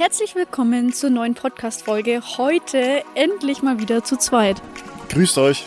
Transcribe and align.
Herzlich 0.00 0.34
willkommen 0.34 0.94
zur 0.94 1.10
neuen 1.10 1.34
Podcast-Folge. 1.34 2.22
Heute 2.38 3.02
endlich 3.14 3.60
mal 3.60 3.80
wieder 3.80 4.02
zu 4.02 4.16
zweit. 4.16 4.62
Grüßt 5.10 5.36
euch. 5.36 5.66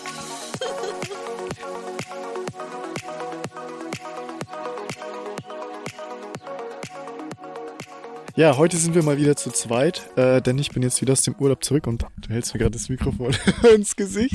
Ja, 8.35 8.57
heute 8.57 8.77
sind 8.77 8.95
wir 8.95 9.03
mal 9.03 9.17
wieder 9.17 9.35
zu 9.35 9.51
zweit, 9.51 10.01
äh, 10.17 10.41
denn 10.41 10.57
ich 10.57 10.71
bin 10.71 10.81
jetzt 10.81 10.99
wieder 11.01 11.13
aus 11.13 11.21
dem 11.21 11.35
Urlaub 11.35 11.63
zurück 11.63 11.85
und 11.85 12.01
du 12.01 12.29
hältst 12.29 12.55
mir 12.55 12.59
gerade 12.59 12.71
das 12.71 12.89
Mikrofon 12.89 13.35
ins 13.75 13.95
Gesicht. 13.95 14.33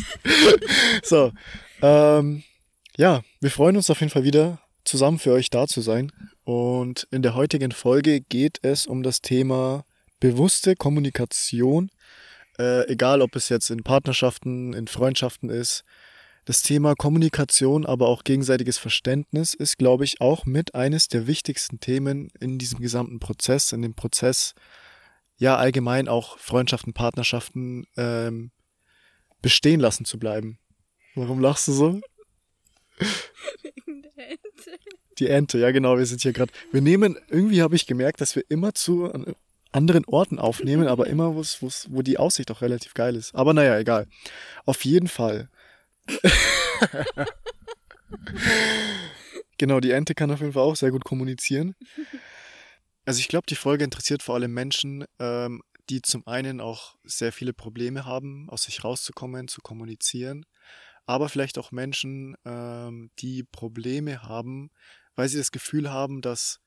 so, 1.03 1.33
ähm, 1.83 2.45
ja, 2.96 3.23
wir 3.41 3.51
freuen 3.51 3.75
uns 3.75 3.91
auf 3.91 3.99
jeden 3.99 4.12
Fall 4.12 4.23
wieder 4.23 4.61
zusammen 4.85 5.19
für 5.19 5.33
euch 5.33 5.51
da 5.51 5.67
zu 5.67 5.80
sein. 5.80 6.12
Und 6.45 7.09
in 7.11 7.23
der 7.23 7.35
heutigen 7.35 7.73
Folge 7.73 8.21
geht 8.21 8.61
es 8.62 8.87
um 8.87 9.03
das 9.03 9.23
Thema 9.23 9.85
bewusste 10.21 10.75
Kommunikation, 10.77 11.91
äh, 12.59 12.87
egal 12.88 13.23
ob 13.23 13.37
es 13.37 13.48
jetzt 13.48 13.70
in 13.70 13.83
Partnerschaften, 13.83 14.73
in 14.73 14.88
Freundschaften 14.88 15.51
ist. 15.51 15.84
Das 16.45 16.62
Thema 16.62 16.95
Kommunikation, 16.95 17.84
aber 17.84 18.09
auch 18.09 18.25
gegenseitiges 18.25 18.78
Verständnis 18.78 19.52
ist, 19.52 19.77
glaube 19.77 20.05
ich, 20.05 20.20
auch 20.23 20.47
mit 20.47 20.75
eines 20.75 21.09
der 21.09 21.27
wichtigsten 21.27 21.78
Themen 21.78 22.30
in 22.41 22.59
diesem 22.59 22.80
gesamten 22.80 23.20
Prozess, 23.20 23.73
in 23.73 23.83
dem 23.83 23.95
Prozess, 23.95 24.55
ja 25.37 25.56
allgemein 25.56 26.09
auch 26.09 26.39
Freundschaften, 26.39 26.95
Partnerschaften 26.95 27.87
ähm, 27.97 28.50
bestehen 29.42 29.78
lassen 29.78 30.05
zu 30.05 30.19
bleiben. 30.19 30.59
Warum 31.14 31.41
lachst 31.41 31.69
du 31.69 31.73
so? 31.73 32.00
Wegen 33.62 34.03
der 34.03 34.30
Ente. 34.30 34.78
Die 35.19 35.28
Ente, 35.28 35.59
ja 35.59 35.70
genau, 35.70 35.98
wir 35.98 36.06
sind 36.06 36.23
hier 36.23 36.33
gerade. 36.33 36.53
Wir 36.73 36.80
nehmen, 36.80 37.19
irgendwie 37.28 37.62
habe 37.62 37.77
ich 37.77 37.87
gemerkt, 37.87 38.20
dass 38.20 38.37
wir 38.37 38.45
immer 38.48 38.75
zu 38.75 39.12
anderen 39.72 40.04
Orten 40.06 40.38
aufnehmen, 40.38 40.88
aber 40.88 41.06
immer, 41.06 41.34
wo's, 41.34 41.62
wo's, 41.62 41.86
wo 41.90 42.02
die 42.02 42.18
Aussicht 42.18 42.50
auch 42.50 42.62
relativ 42.62 42.95
geil 42.95 43.16
ist. 43.16 43.34
Aber 43.34 43.54
naja, 43.54 43.78
egal. 43.78 44.06
Auf 44.64 44.84
jeden 44.84 45.08
Fall 45.08 45.48
genau, 49.58 49.80
die 49.80 49.91
Ente 49.91 50.14
kann 50.14 50.30
auf 50.30 50.41
jeden 50.41 50.52
Fall 50.52 50.62
auch 50.62 50.77
sehr 50.77 50.91
gut 50.91 51.05
kommunizieren. 51.05 51.75
Also 53.05 53.20
ich 53.20 53.28
glaube, 53.28 53.47
die 53.48 53.56
Folge 53.56 53.84
interessiert 53.84 54.22
vor 54.22 54.34
allem 54.34 54.52
Menschen, 54.52 55.05
ähm, 55.19 55.62
die 55.88 56.03
zum 56.03 56.27
einen 56.27 56.60
auch 56.60 56.97
sehr 57.05 57.32
viele 57.32 57.55
Probleme 57.55 58.05
haben, 58.05 58.48
aus 58.50 58.64
sich 58.64 58.84
rauszukommen, 58.84 59.48
zu 59.48 59.62
kommunizieren, 59.62 60.44
aber 61.06 61.30
vielleicht 61.30 61.58
auch 61.58 61.72
Menschen, 61.72 62.36
ähm, 62.44 63.10
die 63.19 63.44
Probleme 63.44 64.22
haben, 64.22 64.70
weil 65.14 65.28
sie 65.28 65.38
das 65.38 65.50
Gefühl 65.50 65.91
haben, 65.91 66.20
dass 66.20 66.60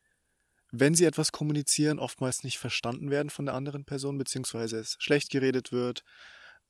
wenn 0.72 0.96
sie 0.96 1.06
etwas 1.06 1.32
kommunizieren, 1.32 2.00
oftmals 2.00 2.44
nicht 2.44 2.58
verstanden 2.58 3.12
werden 3.12 3.30
von 3.30 3.46
der 3.46 3.56
anderen 3.56 3.86
Person, 3.86 4.18
beziehungsweise 4.18 4.80
es 4.80 4.96
schlecht 5.00 5.30
geredet 5.30 5.72
wird 5.72 6.04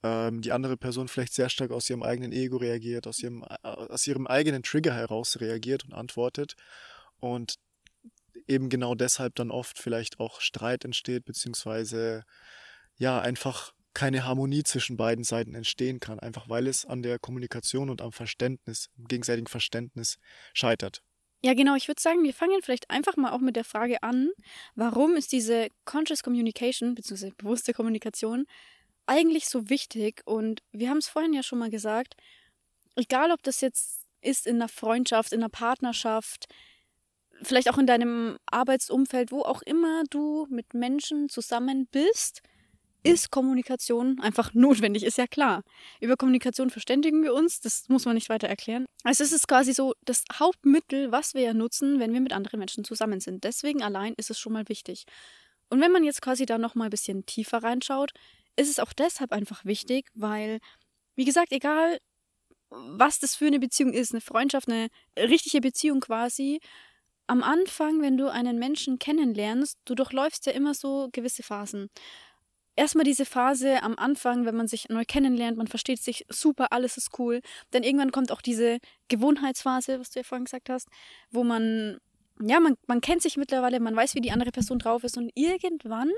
ähm, 0.03 0.41
die 0.41 0.51
andere 0.51 0.77
Person 0.77 1.07
vielleicht 1.07 1.33
sehr 1.33 1.49
stark 1.49 1.71
aus 1.71 1.89
ihrem 1.89 2.03
eigenen 2.03 2.31
Ego 2.31 2.57
reagiert, 2.57 3.07
aus 3.07 3.19
ihrem, 3.19 3.43
äh, 3.43 3.67
aus 3.67 4.07
ihrem 4.07 4.27
eigenen 4.27 4.63
Trigger 4.63 4.93
heraus 4.93 5.39
reagiert 5.39 5.85
und 5.85 5.93
antwortet 5.93 6.55
und 7.19 7.55
eben 8.47 8.69
genau 8.69 8.95
deshalb 8.95 9.35
dann 9.35 9.51
oft 9.51 9.77
vielleicht 9.77 10.19
auch 10.19 10.41
Streit 10.41 10.85
entsteht, 10.85 11.25
beziehungsweise 11.25 12.23
ja, 12.97 13.19
einfach 13.19 13.73
keine 13.93 14.25
Harmonie 14.25 14.63
zwischen 14.63 14.97
beiden 14.97 15.23
Seiten 15.23 15.53
entstehen 15.53 15.99
kann, 15.99 16.19
einfach 16.19 16.49
weil 16.49 16.67
es 16.67 16.85
an 16.85 17.03
der 17.03 17.19
Kommunikation 17.19 17.89
und 17.89 18.01
am 18.01 18.11
Verständnis, 18.11 18.89
gegenseitigen 18.97 19.47
Verständnis 19.47 20.17
scheitert. 20.53 21.03
Ja, 21.43 21.53
genau. 21.55 21.75
Ich 21.75 21.87
würde 21.87 22.01
sagen, 22.01 22.23
wir 22.23 22.33
fangen 22.33 22.61
vielleicht 22.61 22.89
einfach 22.91 23.17
mal 23.17 23.31
auch 23.31 23.39
mit 23.39 23.55
der 23.55 23.63
Frage 23.63 24.03
an, 24.03 24.29
warum 24.75 25.15
ist 25.15 25.31
diese 25.31 25.69
Conscious 25.85 26.21
Communication, 26.21 26.93
beziehungsweise 26.93 27.33
bewusste 27.35 27.73
Kommunikation, 27.73 28.45
eigentlich 29.07 29.47
so 29.49 29.69
wichtig 29.69 30.21
und 30.25 30.61
wir 30.71 30.89
haben 30.89 30.99
es 30.99 31.07
vorhin 31.07 31.33
ja 31.33 31.43
schon 31.43 31.59
mal 31.59 31.71
gesagt, 31.71 32.15
egal 32.95 33.31
ob 33.31 33.41
das 33.43 33.61
jetzt 33.61 34.05
ist 34.21 34.45
in 34.47 34.57
einer 34.57 34.69
Freundschaft, 34.69 35.33
in 35.33 35.41
einer 35.41 35.49
Partnerschaft, 35.49 36.47
vielleicht 37.41 37.69
auch 37.71 37.79
in 37.79 37.87
deinem 37.87 38.37
Arbeitsumfeld, 38.45 39.31
wo 39.31 39.41
auch 39.41 39.63
immer 39.63 40.03
du 40.09 40.47
mit 40.49 40.73
Menschen 40.75 41.27
zusammen 41.29 41.87
bist, 41.91 42.41
ist 43.03 43.31
Kommunikation 43.31 44.19
einfach 44.21 44.53
notwendig, 44.53 45.03
ist 45.03 45.17
ja 45.17 45.27
klar. 45.27 45.63
Über 45.99 46.17
Kommunikation 46.17 46.69
verständigen 46.69 47.23
wir 47.23 47.33
uns, 47.33 47.59
das 47.59 47.89
muss 47.89 48.05
man 48.05 48.15
nicht 48.15 48.29
weiter 48.29 48.47
erklären. 48.47 48.85
Also 49.03 49.23
es 49.23 49.31
ist 49.31 49.47
quasi 49.47 49.73
so 49.73 49.93
das 50.05 50.23
Hauptmittel, 50.33 51.11
was 51.11 51.33
wir 51.33 51.41
ja 51.41 51.53
nutzen, 51.53 51.99
wenn 51.99 52.13
wir 52.13 52.21
mit 52.21 52.33
anderen 52.33 52.59
Menschen 52.59 52.83
zusammen 52.83 53.19
sind. 53.19 53.43
Deswegen 53.43 53.83
allein 53.83 54.13
ist 54.17 54.29
es 54.29 54.39
schon 54.39 54.53
mal 54.53 54.67
wichtig. 54.69 55.05
Und 55.69 55.81
wenn 55.81 55.91
man 55.91 56.03
jetzt 56.03 56.21
quasi 56.21 56.45
da 56.45 56.57
noch 56.57 56.75
mal 56.75 56.85
ein 56.85 56.89
bisschen 56.89 57.25
tiefer 57.25 57.63
reinschaut, 57.63 58.11
ist 58.57 58.69
es 58.69 58.79
auch 58.79 58.93
deshalb 58.93 59.31
einfach 59.31 59.63
wichtig, 59.63 60.09
weil, 60.13 60.59
wie 61.15 61.25
gesagt, 61.25 61.51
egal 61.51 61.99
was 62.69 63.19
das 63.19 63.35
für 63.35 63.47
eine 63.47 63.59
Beziehung 63.59 63.93
ist, 63.93 64.13
eine 64.13 64.21
Freundschaft, 64.21 64.69
eine 64.69 64.87
richtige 65.17 65.61
Beziehung 65.61 65.99
quasi, 65.99 66.59
am 67.27 67.43
Anfang, 67.43 68.01
wenn 68.01 68.17
du 68.17 68.29
einen 68.29 68.59
Menschen 68.59 68.99
kennenlernst, 68.99 69.77
du 69.85 69.95
durchläufst 69.95 70.45
ja 70.45 70.51
immer 70.51 70.73
so 70.73 71.09
gewisse 71.11 71.43
Phasen. 71.43 71.89
Erstmal 72.75 73.03
diese 73.03 73.25
Phase 73.25 73.83
am 73.83 73.95
Anfang, 73.97 74.45
wenn 74.45 74.55
man 74.55 74.67
sich 74.67 74.87
neu 74.89 75.03
kennenlernt, 75.05 75.57
man 75.57 75.67
versteht 75.67 76.01
sich 76.01 76.25
super, 76.29 76.71
alles 76.71 76.97
ist 76.97 77.19
cool. 77.19 77.41
Dann 77.71 77.83
irgendwann 77.83 78.11
kommt 78.11 78.31
auch 78.31 78.41
diese 78.41 78.79
Gewohnheitsphase, 79.09 79.99
was 79.99 80.09
du 80.09 80.19
ja 80.19 80.23
vorhin 80.23 80.45
gesagt 80.45 80.69
hast, 80.69 80.87
wo 81.31 81.43
man, 81.43 81.97
ja, 82.41 82.59
man, 82.59 82.75
man 82.87 83.01
kennt 83.01 83.21
sich 83.21 83.35
mittlerweile, 83.35 83.79
man 83.79 83.95
weiß, 83.95 84.15
wie 84.15 84.21
die 84.21 84.31
andere 84.31 84.51
Person 84.51 84.79
drauf 84.79 85.03
ist 85.03 85.17
und 85.17 85.31
irgendwann 85.35 86.11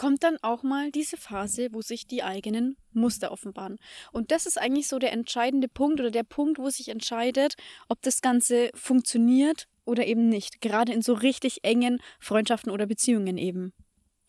kommt 0.00 0.22
dann 0.22 0.38
auch 0.40 0.62
mal 0.62 0.90
diese 0.90 1.18
Phase, 1.18 1.68
wo 1.72 1.82
sich 1.82 2.06
die 2.06 2.22
eigenen 2.22 2.78
Muster 2.92 3.32
offenbaren. 3.32 3.76
Und 4.12 4.30
das 4.30 4.46
ist 4.46 4.58
eigentlich 4.58 4.88
so 4.88 4.98
der 4.98 5.12
entscheidende 5.12 5.68
Punkt 5.68 6.00
oder 6.00 6.10
der 6.10 6.22
Punkt, 6.22 6.58
wo 6.58 6.70
sich 6.70 6.88
entscheidet, 6.88 7.56
ob 7.86 8.00
das 8.00 8.22
Ganze 8.22 8.70
funktioniert 8.74 9.66
oder 9.84 10.06
eben 10.06 10.30
nicht. 10.30 10.62
Gerade 10.62 10.92
in 10.92 11.02
so 11.02 11.12
richtig 11.12 11.64
engen 11.64 12.00
Freundschaften 12.18 12.72
oder 12.72 12.86
Beziehungen 12.86 13.36
eben. 13.36 13.74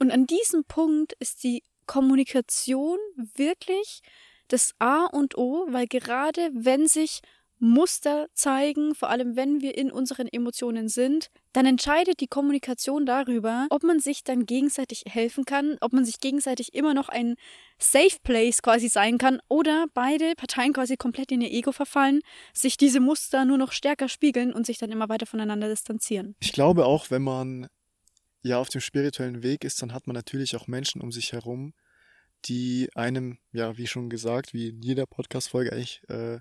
Und 0.02 0.10
an 0.10 0.26
diesem 0.26 0.64
Punkt 0.64 1.14
ist 1.20 1.44
die 1.44 1.62
Kommunikation 1.86 2.98
wirklich 3.36 4.02
das 4.48 4.74
A 4.80 5.06
und 5.06 5.38
O, 5.38 5.68
weil 5.70 5.86
gerade 5.86 6.50
wenn 6.56 6.88
sich 6.88 7.22
Muster 7.60 8.26
zeigen, 8.34 8.96
vor 8.96 9.12
allem 9.12 9.36
wenn 9.36 9.62
wir 9.62 9.78
in 9.78 9.92
unseren 9.92 10.28
Emotionen 10.28 10.90
sind, 10.90 11.28
dann 11.54 11.68
entscheidet 11.68 12.20
die 12.20 12.26
Kommunikation 12.26 13.06
darüber, 13.06 13.68
ob 13.70 13.84
man 13.84 14.00
sich 14.00 14.24
dann 14.24 14.48
gegenseitig 14.48 15.04
helfen 15.08 15.46
kann, 15.46 15.78
ob 15.82 15.94
man 15.94 16.04
sich 16.04 16.20
gegenseitig 16.20 16.74
immer 16.74 16.96
noch 16.96 17.08
ein 17.08 17.36
Safe 17.78 18.18
Place 18.24 18.64
quasi 18.64 18.90
sein 18.90 19.20
kann 19.20 19.40
oder 19.50 19.86
beide 19.94 20.34
Parteien 20.36 20.74
quasi 20.74 20.98
komplett 20.98 21.32
in 21.32 21.42
ihr 21.42 21.52
Ego 21.52 21.72
verfallen, 21.72 22.22
sich 22.56 22.76
diese 22.76 23.02
Muster 23.02 23.46
nur 23.46 23.60
noch 23.60 23.72
stärker 23.72 24.10
spiegeln 24.10 24.52
und 24.52 24.66
sich 24.66 24.80
dann 24.80 24.92
immer 24.92 25.10
weiter 25.10 25.28
voneinander 25.28 25.70
distanzieren. 25.70 26.36
Ich 26.40 26.54
glaube 26.54 26.88
auch, 26.88 27.12
wenn 27.12 27.22
man 27.22 27.68
ja 28.42 28.58
auf 28.58 28.70
dem 28.70 28.82
spirituellen 28.82 29.44
Weg 29.44 29.64
ist, 29.64 29.82
dann 29.82 29.94
hat 29.94 30.08
man 30.08 30.16
natürlich 30.16 30.56
auch 30.56 30.68
Menschen 30.68 31.02
um 31.02 31.12
sich 31.12 31.34
herum, 31.34 31.74
die 32.46 32.90
einem, 32.96 33.38
ja, 33.52 33.78
wie 33.78 33.88
schon 33.88 34.10
gesagt, 34.10 34.54
wie 34.54 34.70
in 34.70 34.82
jeder 34.82 35.06
Podcast-Folge 35.06 35.72
eigentlich 35.72 36.02
äh, 36.10 36.40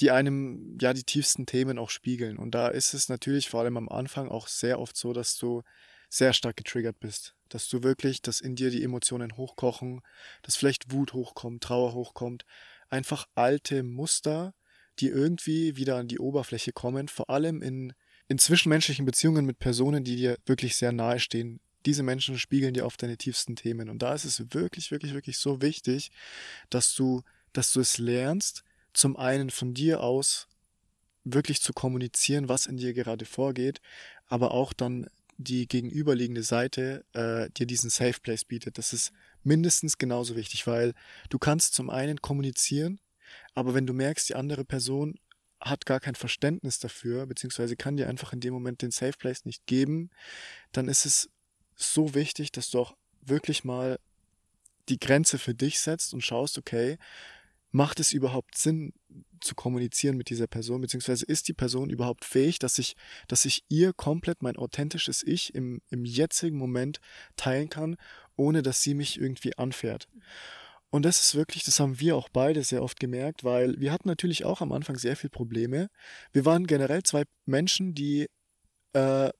die 0.00 0.10
einem 0.10 0.76
ja 0.80 0.92
die 0.92 1.04
tiefsten 1.04 1.46
Themen 1.46 1.78
auch 1.78 1.90
spiegeln. 1.90 2.36
Und 2.36 2.54
da 2.54 2.68
ist 2.68 2.94
es 2.94 3.08
natürlich 3.08 3.48
vor 3.48 3.60
allem 3.60 3.76
am 3.76 3.88
Anfang 3.88 4.28
auch 4.28 4.48
sehr 4.48 4.80
oft 4.80 4.96
so, 4.96 5.12
dass 5.12 5.36
du 5.36 5.62
sehr 6.08 6.32
stark 6.32 6.56
getriggert 6.56 6.98
bist. 6.98 7.34
Dass 7.48 7.68
du 7.68 7.82
wirklich, 7.82 8.20
dass 8.20 8.40
in 8.40 8.56
dir 8.56 8.70
die 8.70 8.82
Emotionen 8.82 9.36
hochkochen, 9.36 10.00
dass 10.42 10.56
vielleicht 10.56 10.92
Wut 10.92 11.12
hochkommt, 11.12 11.62
Trauer 11.62 11.94
hochkommt. 11.94 12.44
Einfach 12.88 13.26
alte 13.34 13.82
Muster, 13.82 14.54
die 14.98 15.08
irgendwie 15.08 15.76
wieder 15.76 15.96
an 15.96 16.08
die 16.08 16.18
Oberfläche 16.18 16.72
kommen, 16.72 17.08
vor 17.08 17.30
allem 17.30 17.62
in, 17.62 17.92
in 18.32 18.38
zwischenmenschlichen 18.38 19.04
Beziehungen 19.04 19.44
mit 19.44 19.58
Personen, 19.58 20.04
die 20.04 20.16
dir 20.16 20.38
wirklich 20.46 20.76
sehr 20.76 20.90
nahe 20.90 21.20
stehen. 21.20 21.60
Diese 21.84 22.02
Menschen 22.02 22.38
spiegeln 22.38 22.72
dir 22.72 22.86
oft 22.86 23.02
deine 23.02 23.18
tiefsten 23.18 23.56
Themen. 23.56 23.90
Und 23.90 24.00
da 24.00 24.14
ist 24.14 24.24
es 24.24 24.54
wirklich, 24.54 24.90
wirklich, 24.90 25.12
wirklich 25.12 25.36
so 25.36 25.60
wichtig, 25.60 26.10
dass 26.70 26.94
du, 26.94 27.20
dass 27.52 27.74
du 27.74 27.80
es 27.80 27.98
lernst, 27.98 28.64
zum 28.94 29.18
einen 29.18 29.50
von 29.50 29.74
dir 29.74 30.00
aus 30.00 30.48
wirklich 31.24 31.60
zu 31.60 31.74
kommunizieren, 31.74 32.48
was 32.48 32.64
in 32.64 32.78
dir 32.78 32.94
gerade 32.94 33.26
vorgeht, 33.26 33.82
aber 34.28 34.52
auch 34.52 34.72
dann 34.72 35.08
die 35.36 35.68
gegenüberliegende 35.68 36.42
Seite 36.42 37.04
äh, 37.12 37.50
dir 37.50 37.66
diesen 37.66 37.90
Safe 37.90 38.18
Place 38.18 38.46
bietet. 38.46 38.78
Das 38.78 38.94
ist 38.94 39.12
mindestens 39.42 39.98
genauso 39.98 40.36
wichtig, 40.36 40.66
weil 40.66 40.94
du 41.28 41.38
kannst 41.38 41.74
zum 41.74 41.90
einen 41.90 42.22
kommunizieren, 42.22 42.98
aber 43.54 43.74
wenn 43.74 43.86
du 43.86 43.92
merkst, 43.92 44.30
die 44.30 44.36
andere 44.36 44.64
Person 44.64 45.18
hat 45.62 45.86
gar 45.86 46.00
kein 46.00 46.14
Verständnis 46.14 46.78
dafür, 46.78 47.26
beziehungsweise 47.26 47.76
kann 47.76 47.96
dir 47.96 48.08
einfach 48.08 48.32
in 48.32 48.40
dem 48.40 48.52
Moment 48.52 48.82
den 48.82 48.90
Safe 48.90 49.16
Place 49.16 49.44
nicht 49.44 49.66
geben, 49.66 50.10
dann 50.72 50.88
ist 50.88 51.06
es 51.06 51.30
so 51.74 52.14
wichtig, 52.14 52.52
dass 52.52 52.70
du 52.70 52.80
auch 52.80 52.96
wirklich 53.20 53.64
mal 53.64 53.98
die 54.88 54.98
Grenze 54.98 55.38
für 55.38 55.54
dich 55.54 55.78
setzt 55.78 56.12
und 56.12 56.22
schaust, 56.22 56.58
okay, 56.58 56.98
macht 57.70 58.00
es 58.00 58.12
überhaupt 58.12 58.58
Sinn 58.58 58.92
zu 59.40 59.54
kommunizieren 59.54 60.16
mit 60.16 60.28
dieser 60.30 60.46
Person, 60.46 60.82
beziehungsweise 60.82 61.24
ist 61.24 61.48
die 61.48 61.54
Person 61.54 61.90
überhaupt 61.90 62.24
fähig, 62.24 62.58
dass 62.58 62.78
ich, 62.78 62.96
dass 63.28 63.44
ich 63.44 63.64
ihr 63.68 63.92
komplett 63.92 64.42
mein 64.42 64.56
authentisches 64.56 65.22
Ich 65.22 65.54
im, 65.54 65.80
im 65.88 66.04
jetzigen 66.04 66.58
Moment 66.58 67.00
teilen 67.36 67.68
kann, 67.68 67.96
ohne 68.36 68.62
dass 68.62 68.82
sie 68.82 68.94
mich 68.94 69.18
irgendwie 69.18 69.56
anfährt. 69.56 70.08
Und 70.92 71.06
das 71.06 71.20
ist 71.20 71.34
wirklich, 71.34 71.64
das 71.64 71.80
haben 71.80 72.00
wir 72.00 72.16
auch 72.16 72.28
beide 72.28 72.62
sehr 72.62 72.82
oft 72.82 73.00
gemerkt, 73.00 73.44
weil 73.44 73.80
wir 73.80 73.92
hatten 73.92 74.08
natürlich 74.08 74.44
auch 74.44 74.60
am 74.60 74.72
Anfang 74.72 74.98
sehr 74.98 75.16
viel 75.16 75.30
Probleme. 75.30 75.88
Wir 76.32 76.44
waren 76.44 76.66
generell 76.66 77.02
zwei 77.02 77.24
Menschen, 77.46 77.94
die 77.94 78.28
äh, 78.92 79.30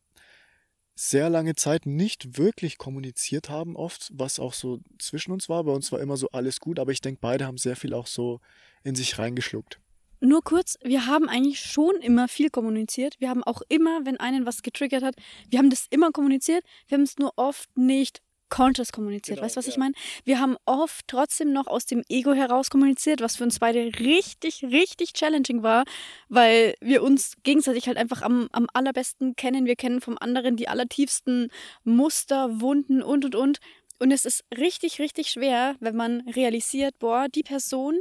sehr 0.95 1.29
lange 1.29 1.55
Zeit 1.55 1.85
nicht 1.85 2.39
wirklich 2.39 2.79
kommuniziert 2.79 3.51
haben, 3.51 3.77
oft, 3.77 4.11
was 4.15 4.39
auch 4.39 4.55
so 4.55 4.81
zwischen 4.99 5.31
uns 5.31 5.51
war. 5.51 5.63
Bei 5.65 5.73
uns 5.73 5.93
war 5.93 6.01
immer 6.01 6.17
so 6.17 6.31
alles 6.31 6.59
gut, 6.59 6.79
aber 6.79 6.91
ich 6.91 7.03
denke, 7.03 7.21
beide 7.21 7.45
haben 7.45 7.59
sehr 7.59 7.77
viel 7.77 7.93
auch 7.93 8.07
so 8.07 8.41
in 8.83 8.95
sich 8.95 9.19
reingeschluckt. 9.19 9.79
Nur 10.21 10.43
kurz, 10.43 10.79
wir 10.83 11.05
haben 11.05 11.29
eigentlich 11.29 11.61
schon 11.61 11.97
immer 11.97 12.29
viel 12.29 12.49
kommuniziert. 12.49 13.21
Wir 13.21 13.29
haben 13.29 13.45
auch 13.45 13.61
immer, 13.69 14.07
wenn 14.07 14.19
einen 14.19 14.47
was 14.47 14.63
getriggert 14.63 15.03
hat, 15.03 15.17
wir 15.51 15.59
haben 15.59 15.69
das 15.69 15.87
immer 15.91 16.13
kommuniziert. 16.13 16.65
Wir 16.89 16.97
haben 16.97 17.05
es 17.05 17.19
nur 17.19 17.35
oft 17.37 17.77
nicht 17.77 18.23
conscious 18.53 18.93
kommuniziert. 18.93 19.39
Genau, 19.39 19.47
weißt 19.47 19.57
du, 19.57 19.59
was 19.61 19.67
ja. 19.67 19.73
ich 19.73 19.79
meine? 19.79 19.95
Wir 20.25 20.39
haben 20.39 20.57
oft 20.67 21.09
trotzdem 21.09 21.55
noch 21.55 21.67
aus 21.67 21.87
dem 21.87 22.05
Ego 22.11 22.35
heraus 22.35 22.69
kommuniziert, 22.69 23.23
was 23.23 23.37
für 23.37 23.45
uns 23.45 23.59
beide 23.59 23.99
richtig, 23.99 24.63
richtig 24.63 25.15
challenging 25.15 25.63
war, 25.63 25.85
weil 26.29 26.75
wir 26.83 27.03
uns 27.03 27.37
gegenseitig 27.45 27.87
halt 27.87 27.97
einfach 27.97 28.21
am, 28.21 28.49
am 28.53 28.67
allerbesten 28.75 29.37
kennen. 29.37 29.65
Wir 29.65 29.75
kennen 29.75 30.03
vom 30.03 30.19
anderen 30.19 30.57
die 30.57 30.69
allertiefsten 30.69 31.49
Muster, 31.85 32.61
Wunden 32.61 33.03
und 33.03 33.25
und 33.25 33.35
und. 33.35 33.59
Und 33.99 34.11
es 34.11 34.27
ist 34.27 34.45
richtig, 34.55 34.99
richtig 34.99 35.31
schwer, 35.31 35.77
wenn 35.81 35.97
man 35.97 36.21
realisiert, 36.29 36.99
boah, 36.99 37.29
die 37.29 37.45
Person, 37.45 37.99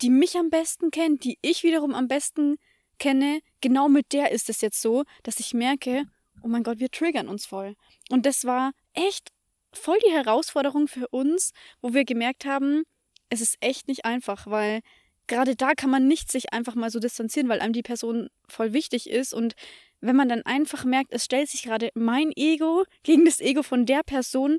die 0.00 0.10
mich 0.10 0.36
am 0.36 0.50
besten 0.50 0.90
kennt, 0.90 1.22
die 1.22 1.38
ich 1.40 1.62
wiederum 1.62 1.94
am 1.94 2.08
besten 2.08 2.56
kenne, 2.98 3.40
genau 3.60 3.88
mit 3.88 4.12
der 4.12 4.32
ist 4.32 4.50
es 4.50 4.60
jetzt 4.60 4.82
so, 4.82 5.04
dass 5.22 5.38
ich 5.38 5.54
merke, 5.54 6.06
oh 6.42 6.48
mein 6.48 6.64
Gott, 6.64 6.80
wir 6.80 6.90
triggern 6.90 7.28
uns 7.28 7.46
voll. 7.46 7.76
Und 8.10 8.26
das 8.26 8.44
war 8.44 8.72
echt 8.94 9.30
voll 9.72 9.98
die 10.06 10.12
Herausforderung 10.12 10.88
für 10.88 11.08
uns, 11.08 11.52
wo 11.80 11.94
wir 11.94 12.04
gemerkt 12.04 12.44
haben, 12.44 12.82
es 13.30 13.40
ist 13.40 13.56
echt 13.60 13.88
nicht 13.88 14.04
einfach, 14.04 14.46
weil 14.46 14.80
gerade 15.26 15.56
da 15.56 15.74
kann 15.74 15.90
man 15.90 16.06
nicht 16.06 16.30
sich 16.30 16.52
einfach 16.52 16.74
mal 16.74 16.90
so 16.90 16.98
distanzieren, 16.98 17.48
weil 17.48 17.60
einem 17.60 17.72
die 17.72 17.82
Person 17.82 18.28
voll 18.48 18.72
wichtig 18.72 19.08
ist 19.08 19.32
und 19.32 19.54
wenn 20.00 20.16
man 20.16 20.28
dann 20.28 20.42
einfach 20.42 20.84
merkt, 20.84 21.12
es 21.12 21.24
stellt 21.24 21.48
sich 21.48 21.62
gerade 21.62 21.90
mein 21.94 22.32
Ego 22.34 22.84
gegen 23.04 23.24
das 23.24 23.40
Ego 23.40 23.62
von 23.62 23.86
der 23.86 24.02
Person, 24.02 24.58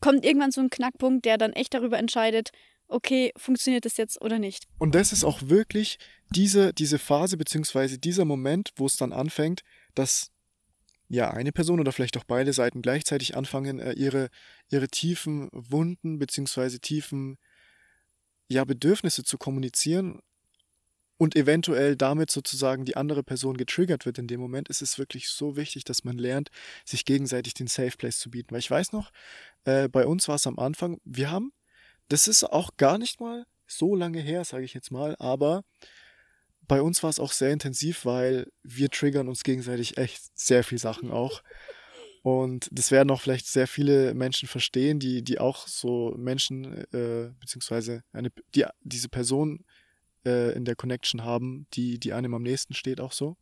kommt 0.00 0.24
irgendwann 0.24 0.50
so 0.50 0.60
ein 0.60 0.70
Knackpunkt, 0.70 1.24
der 1.24 1.38
dann 1.38 1.52
echt 1.52 1.72
darüber 1.74 1.98
entscheidet, 1.98 2.50
okay, 2.88 3.32
funktioniert 3.36 3.84
das 3.84 3.96
jetzt 3.96 4.20
oder 4.20 4.38
nicht. 4.38 4.66
Und 4.78 4.94
das 4.94 5.12
ist 5.12 5.24
auch 5.24 5.42
wirklich 5.42 5.98
diese, 6.30 6.74
diese 6.74 6.98
Phase 6.98 7.36
beziehungsweise 7.36 7.98
dieser 7.98 8.24
Moment, 8.24 8.72
wo 8.76 8.86
es 8.86 8.96
dann 8.96 9.12
anfängt, 9.12 9.62
dass 9.94 10.29
ja, 11.10 11.30
eine 11.32 11.50
Person 11.50 11.80
oder 11.80 11.90
vielleicht 11.90 12.16
auch 12.16 12.24
beide 12.24 12.52
Seiten 12.52 12.82
gleichzeitig 12.82 13.36
anfangen, 13.36 13.80
äh, 13.80 13.92
ihre, 13.92 14.30
ihre 14.70 14.88
tiefen 14.88 15.48
Wunden 15.52 16.20
beziehungsweise 16.20 16.78
tiefen 16.78 17.36
ja, 18.48 18.64
Bedürfnisse 18.64 19.24
zu 19.24 19.36
kommunizieren 19.36 20.20
und 21.18 21.34
eventuell 21.34 21.96
damit 21.96 22.30
sozusagen 22.30 22.84
die 22.84 22.96
andere 22.96 23.24
Person 23.24 23.56
getriggert 23.56 24.06
wird 24.06 24.18
in 24.18 24.28
dem 24.28 24.40
Moment, 24.40 24.68
ist 24.68 24.82
es 24.82 24.98
wirklich 24.98 25.28
so 25.28 25.56
wichtig, 25.56 25.84
dass 25.84 26.04
man 26.04 26.16
lernt, 26.16 26.50
sich 26.84 27.04
gegenseitig 27.04 27.54
den 27.54 27.66
Safe 27.66 27.96
Place 27.96 28.20
zu 28.20 28.30
bieten. 28.30 28.52
Weil 28.52 28.60
ich 28.60 28.70
weiß 28.70 28.92
noch, 28.92 29.10
äh, 29.64 29.88
bei 29.88 30.06
uns 30.06 30.28
war 30.28 30.36
es 30.36 30.46
am 30.46 30.60
Anfang, 30.60 31.00
wir 31.04 31.30
haben, 31.30 31.52
das 32.08 32.28
ist 32.28 32.44
auch 32.44 32.76
gar 32.76 32.98
nicht 32.98 33.20
mal 33.20 33.46
so 33.66 33.96
lange 33.96 34.20
her, 34.20 34.44
sage 34.44 34.64
ich 34.64 34.74
jetzt 34.74 34.92
mal, 34.92 35.16
aber 35.18 35.64
bei 36.70 36.82
uns 36.82 37.02
war 37.02 37.10
es 37.10 37.18
auch 37.18 37.32
sehr 37.32 37.50
intensiv, 37.50 38.04
weil 38.04 38.46
wir 38.62 38.90
triggern 38.90 39.26
uns 39.26 39.42
gegenseitig 39.42 39.98
echt 39.98 40.22
sehr 40.38 40.62
viel 40.62 40.78
Sachen 40.78 41.10
auch. 41.10 41.42
Und 42.22 42.68
das 42.70 42.92
werden 42.92 43.10
auch 43.10 43.20
vielleicht 43.20 43.48
sehr 43.48 43.66
viele 43.66 44.14
Menschen 44.14 44.46
verstehen, 44.46 45.00
die, 45.00 45.22
die 45.22 45.40
auch 45.40 45.66
so 45.66 46.14
Menschen, 46.16 46.84
äh, 46.92 47.32
beziehungsweise 47.40 48.04
eine, 48.12 48.30
die, 48.54 48.66
diese 48.82 49.08
Person 49.08 49.64
äh, 50.24 50.52
in 50.52 50.64
der 50.64 50.76
Connection 50.76 51.24
haben, 51.24 51.66
die, 51.74 51.98
die 51.98 52.12
einem 52.12 52.34
am 52.34 52.44
nächsten 52.44 52.74
steht, 52.74 53.00
auch 53.00 53.12
so. 53.12 53.36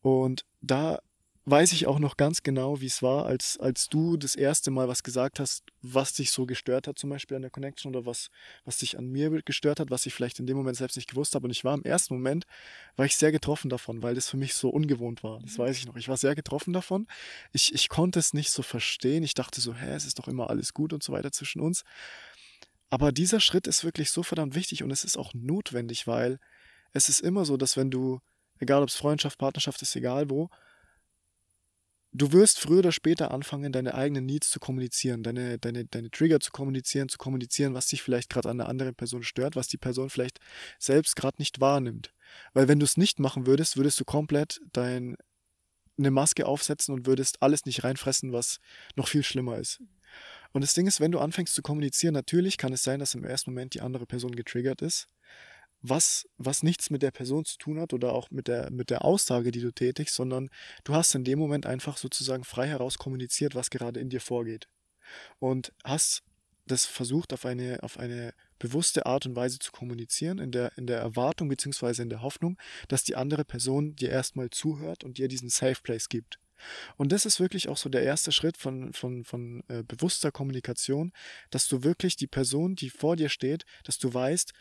Und 0.00 0.46
da 0.62 1.02
weiß 1.44 1.72
ich 1.72 1.86
auch 1.86 1.98
noch 1.98 2.16
ganz 2.16 2.42
genau, 2.44 2.80
wie 2.80 2.86
es 2.86 3.02
war, 3.02 3.26
als, 3.26 3.58
als 3.58 3.88
du 3.88 4.16
das 4.16 4.36
erste 4.36 4.70
Mal 4.70 4.86
was 4.86 5.02
gesagt 5.02 5.40
hast, 5.40 5.64
was 5.80 6.12
dich 6.12 6.30
so 6.30 6.46
gestört 6.46 6.86
hat, 6.86 6.98
zum 6.98 7.10
Beispiel 7.10 7.36
an 7.36 7.42
der 7.42 7.50
Connection 7.50 7.94
oder 7.94 8.06
was, 8.06 8.28
was 8.64 8.78
dich 8.78 8.96
an 8.96 9.08
mir 9.08 9.42
gestört 9.42 9.80
hat, 9.80 9.90
was 9.90 10.06
ich 10.06 10.14
vielleicht 10.14 10.38
in 10.38 10.46
dem 10.46 10.56
Moment 10.56 10.76
selbst 10.76 10.96
nicht 10.96 11.10
gewusst 11.10 11.34
habe. 11.34 11.46
Und 11.46 11.50
ich 11.50 11.64
war 11.64 11.74
im 11.74 11.82
ersten 11.82 12.14
Moment, 12.14 12.44
war 12.94 13.06
ich 13.06 13.16
sehr 13.16 13.32
getroffen 13.32 13.70
davon, 13.70 14.04
weil 14.04 14.14
das 14.14 14.28
für 14.28 14.36
mich 14.36 14.54
so 14.54 14.70
ungewohnt 14.70 15.24
war. 15.24 15.40
Das 15.40 15.58
mhm. 15.58 15.62
weiß 15.62 15.78
ich 15.78 15.86
noch. 15.86 15.96
Ich 15.96 16.08
war 16.08 16.16
sehr 16.16 16.36
getroffen 16.36 16.72
davon. 16.72 17.08
Ich, 17.52 17.74
ich 17.74 17.88
konnte 17.88 18.20
es 18.20 18.34
nicht 18.34 18.50
so 18.50 18.62
verstehen. 18.62 19.24
Ich 19.24 19.34
dachte 19.34 19.60
so, 19.60 19.74
hä, 19.74 19.94
es 19.94 20.06
ist 20.06 20.20
doch 20.20 20.28
immer 20.28 20.48
alles 20.48 20.72
gut 20.74 20.92
und 20.92 21.02
so 21.02 21.12
weiter 21.12 21.32
zwischen 21.32 21.60
uns. 21.60 21.82
Aber 22.88 23.10
dieser 23.10 23.40
Schritt 23.40 23.66
ist 23.66 23.82
wirklich 23.82 24.10
so 24.10 24.22
verdammt 24.22 24.54
wichtig 24.54 24.84
und 24.84 24.90
es 24.90 25.02
ist 25.02 25.16
auch 25.16 25.32
notwendig, 25.34 26.06
weil 26.06 26.38
es 26.92 27.08
ist 27.08 27.20
immer 27.20 27.44
so, 27.44 27.56
dass 27.56 27.76
wenn 27.76 27.90
du, 27.90 28.20
egal 28.60 28.82
ob 28.82 28.90
es 28.90 28.94
Freundschaft, 28.94 29.38
Partnerschaft 29.38 29.80
ist, 29.82 29.96
egal 29.96 30.30
wo, 30.30 30.50
du 32.12 32.32
wirst 32.32 32.60
früher 32.60 32.80
oder 32.80 32.92
später 32.92 33.30
anfangen, 33.30 33.72
deine 33.72 33.94
eigenen 33.94 34.26
Needs 34.26 34.50
zu 34.50 34.60
kommunizieren, 34.60 35.22
deine, 35.22 35.58
deine, 35.58 35.84
deine 35.86 36.10
Trigger 36.10 36.40
zu 36.40 36.50
kommunizieren, 36.52 37.08
zu 37.08 37.18
kommunizieren, 37.18 37.74
was 37.74 37.86
dich 37.86 38.02
vielleicht 38.02 38.30
gerade 38.30 38.50
an 38.50 38.58
der 38.58 38.68
anderen 38.68 38.94
Person 38.94 39.22
stört, 39.22 39.56
was 39.56 39.68
die 39.68 39.78
Person 39.78 40.10
vielleicht 40.10 40.38
selbst 40.78 41.16
gerade 41.16 41.36
nicht 41.38 41.60
wahrnimmt. 41.60 42.12
Weil 42.52 42.68
wenn 42.68 42.78
du 42.78 42.84
es 42.84 42.96
nicht 42.96 43.18
machen 43.18 43.46
würdest, 43.46 43.76
würdest 43.76 43.98
du 44.00 44.04
komplett 44.04 44.60
dein, 44.72 45.16
eine 45.98 46.10
Maske 46.10 46.46
aufsetzen 46.46 46.94
und 46.94 47.06
würdest 47.06 47.42
alles 47.42 47.64
nicht 47.64 47.84
reinfressen, 47.84 48.32
was 48.32 48.58
noch 48.96 49.08
viel 49.08 49.22
schlimmer 49.22 49.58
ist. 49.58 49.80
Und 50.52 50.62
das 50.62 50.74
Ding 50.74 50.86
ist, 50.86 51.00
wenn 51.00 51.12
du 51.12 51.18
anfängst 51.18 51.54
zu 51.54 51.62
kommunizieren, 51.62 52.12
natürlich 52.12 52.58
kann 52.58 52.74
es 52.74 52.82
sein, 52.82 53.00
dass 53.00 53.14
im 53.14 53.24
ersten 53.24 53.50
Moment 53.50 53.72
die 53.74 53.80
andere 53.80 54.06
Person 54.06 54.36
getriggert 54.36 54.82
ist 54.82 55.08
was, 55.82 56.28
was 56.38 56.62
nichts 56.62 56.90
mit 56.90 57.02
der 57.02 57.10
Person 57.10 57.44
zu 57.44 57.58
tun 57.58 57.80
hat 57.80 57.92
oder 57.92 58.12
auch 58.12 58.30
mit 58.30 58.48
der, 58.48 58.70
mit 58.70 58.90
der 58.90 59.04
Aussage, 59.04 59.50
die 59.50 59.60
du 59.60 59.72
tätigst, 59.72 60.14
sondern 60.14 60.48
du 60.84 60.94
hast 60.94 61.14
in 61.14 61.24
dem 61.24 61.38
Moment 61.38 61.66
einfach 61.66 61.96
sozusagen 61.96 62.44
frei 62.44 62.68
heraus 62.68 62.98
kommuniziert, 62.98 63.54
was 63.54 63.70
gerade 63.70 64.00
in 64.00 64.08
dir 64.08 64.20
vorgeht. 64.20 64.68
Und 65.40 65.72
hast 65.84 66.22
das 66.66 66.86
versucht, 66.86 67.32
auf 67.32 67.44
eine, 67.44 67.82
auf 67.82 67.98
eine 67.98 68.32
bewusste 68.60 69.06
Art 69.06 69.26
und 69.26 69.34
Weise 69.34 69.58
zu 69.58 69.72
kommunizieren, 69.72 70.38
in 70.38 70.52
der, 70.52 70.76
in 70.78 70.86
der 70.86 71.00
Erwartung 71.00 71.48
bzw. 71.48 72.02
in 72.02 72.10
der 72.10 72.22
Hoffnung, 72.22 72.56
dass 72.86 73.02
die 73.02 73.16
andere 73.16 73.44
Person 73.44 73.96
dir 73.96 74.10
erstmal 74.10 74.50
zuhört 74.50 75.02
und 75.02 75.18
dir 75.18 75.26
diesen 75.26 75.48
Safe 75.48 75.80
Place 75.82 76.08
gibt. 76.08 76.38
Und 76.96 77.10
das 77.10 77.26
ist 77.26 77.40
wirklich 77.40 77.68
auch 77.68 77.76
so 77.76 77.88
der 77.88 78.04
erste 78.04 78.30
Schritt 78.30 78.56
von, 78.56 78.92
von, 78.92 79.24
von 79.24 79.64
äh, 79.68 79.82
bewusster 79.82 80.30
Kommunikation, 80.30 81.12
dass 81.50 81.66
du 81.66 81.82
wirklich 81.82 82.14
die 82.14 82.28
Person, 82.28 82.76
die 82.76 82.90
vor 82.90 83.16
dir 83.16 83.28
steht, 83.28 83.64
dass 83.82 83.98
du 83.98 84.14
weißt, 84.14 84.52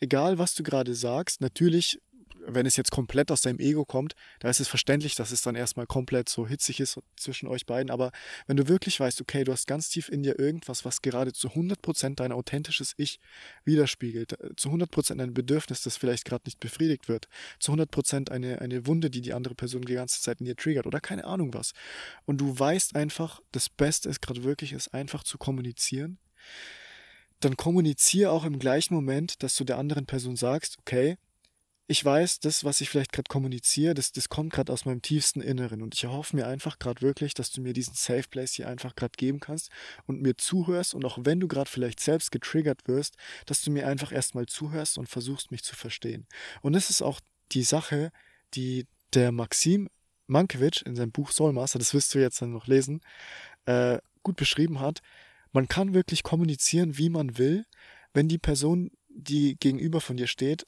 egal 0.00 0.38
was 0.38 0.54
du 0.54 0.62
gerade 0.62 0.94
sagst, 0.94 1.40
natürlich, 1.40 2.00
wenn 2.46 2.66
es 2.66 2.76
jetzt 2.76 2.90
komplett 2.90 3.30
aus 3.30 3.40
deinem 3.40 3.58
Ego 3.58 3.84
kommt, 3.84 4.14
da 4.38 4.48
ist 4.48 4.60
es 4.60 4.68
verständlich, 4.68 5.14
dass 5.14 5.32
es 5.32 5.42
dann 5.42 5.54
erstmal 5.54 5.86
komplett 5.86 6.28
so 6.28 6.46
hitzig 6.46 6.80
ist 6.80 7.00
zwischen 7.16 7.48
euch 7.48 7.66
beiden. 7.66 7.90
Aber 7.90 8.12
wenn 8.46 8.56
du 8.56 8.68
wirklich 8.68 9.00
weißt, 9.00 9.20
okay, 9.20 9.44
du 9.44 9.52
hast 9.52 9.66
ganz 9.66 9.88
tief 9.88 10.08
in 10.08 10.22
dir 10.22 10.38
irgendwas, 10.38 10.84
was 10.84 11.02
gerade 11.02 11.32
zu 11.32 11.48
100% 11.48 12.14
dein 12.16 12.32
authentisches 12.32 12.94
Ich 12.96 13.18
widerspiegelt, 13.64 14.40
äh, 14.40 14.56
zu 14.56 14.70
100% 14.70 15.20
ein 15.20 15.34
Bedürfnis, 15.34 15.82
das 15.82 15.96
vielleicht 15.96 16.24
gerade 16.24 16.44
nicht 16.46 16.60
befriedigt 16.60 17.08
wird, 17.08 17.28
zu 17.58 17.72
100% 17.72 18.30
eine, 18.30 18.60
eine 18.60 18.86
Wunde, 18.86 19.10
die 19.10 19.20
die 19.20 19.32
andere 19.32 19.54
Person 19.54 19.82
die 19.82 19.94
ganze 19.94 20.20
Zeit 20.20 20.40
in 20.40 20.46
dir 20.46 20.56
triggert 20.56 20.86
oder 20.86 21.00
keine 21.00 21.24
Ahnung 21.24 21.52
was. 21.54 21.72
Und 22.24 22.40
du 22.40 22.58
weißt 22.58 22.94
einfach, 22.94 23.40
das 23.52 23.68
Beste 23.68 24.08
ist 24.08 24.22
gerade 24.22 24.44
wirklich, 24.44 24.72
ist 24.72 24.94
einfach 24.94 25.24
zu 25.24 25.38
kommunizieren 25.38 26.18
dann 27.40 27.56
kommuniziere 27.56 28.30
auch 28.30 28.44
im 28.44 28.58
gleichen 28.58 28.94
Moment, 28.94 29.42
dass 29.42 29.56
du 29.56 29.64
der 29.64 29.78
anderen 29.78 30.06
Person 30.06 30.36
sagst, 30.36 30.78
okay, 30.78 31.16
ich 31.88 32.04
weiß, 32.04 32.40
das, 32.40 32.64
was 32.64 32.80
ich 32.80 32.88
vielleicht 32.90 33.12
gerade 33.12 33.28
kommuniziere, 33.28 33.94
das, 33.94 34.10
das 34.10 34.28
kommt 34.28 34.52
gerade 34.52 34.72
aus 34.72 34.86
meinem 34.86 35.02
tiefsten 35.02 35.40
Inneren. 35.40 35.82
Und 35.82 35.94
ich 35.94 36.02
erhoffe 36.02 36.34
mir 36.34 36.46
einfach 36.46 36.80
gerade 36.80 37.00
wirklich, 37.00 37.32
dass 37.32 37.52
du 37.52 37.60
mir 37.60 37.72
diesen 37.74 37.94
Safe 37.94 38.24
Place 38.28 38.54
hier 38.54 38.68
einfach 38.68 38.96
gerade 38.96 39.12
geben 39.16 39.38
kannst 39.38 39.70
und 40.06 40.20
mir 40.20 40.36
zuhörst. 40.36 40.94
Und 40.94 41.04
auch 41.04 41.18
wenn 41.22 41.38
du 41.38 41.46
gerade 41.46 41.70
vielleicht 41.70 42.00
selbst 42.00 42.32
getriggert 42.32 42.88
wirst, 42.88 43.14
dass 43.46 43.62
du 43.62 43.70
mir 43.70 43.86
einfach 43.86 44.10
erstmal 44.10 44.46
zuhörst 44.46 44.98
und 44.98 45.08
versuchst 45.08 45.52
mich 45.52 45.62
zu 45.62 45.76
verstehen. 45.76 46.26
Und 46.60 46.72
das 46.72 46.90
ist 46.90 47.02
auch 47.02 47.20
die 47.52 47.62
Sache, 47.62 48.10
die 48.54 48.86
der 49.14 49.30
Maxim 49.30 49.88
Mankiewicz 50.26 50.82
in 50.82 50.96
seinem 50.96 51.12
Buch 51.12 51.30
Soulmaster, 51.30 51.78
das 51.78 51.94
wirst 51.94 52.12
du 52.14 52.18
jetzt 52.18 52.42
dann 52.42 52.52
noch 52.52 52.66
lesen, 52.66 53.00
äh, 53.66 53.98
gut 54.24 54.34
beschrieben 54.34 54.80
hat, 54.80 55.02
man 55.56 55.68
kann 55.68 55.94
wirklich 55.94 56.22
kommunizieren, 56.22 56.98
wie 56.98 57.08
man 57.08 57.38
will, 57.38 57.64
wenn 58.12 58.28
die 58.28 58.36
Person, 58.36 58.90
die 59.08 59.56
gegenüber 59.58 60.02
von 60.02 60.18
dir 60.18 60.26
steht, 60.26 60.66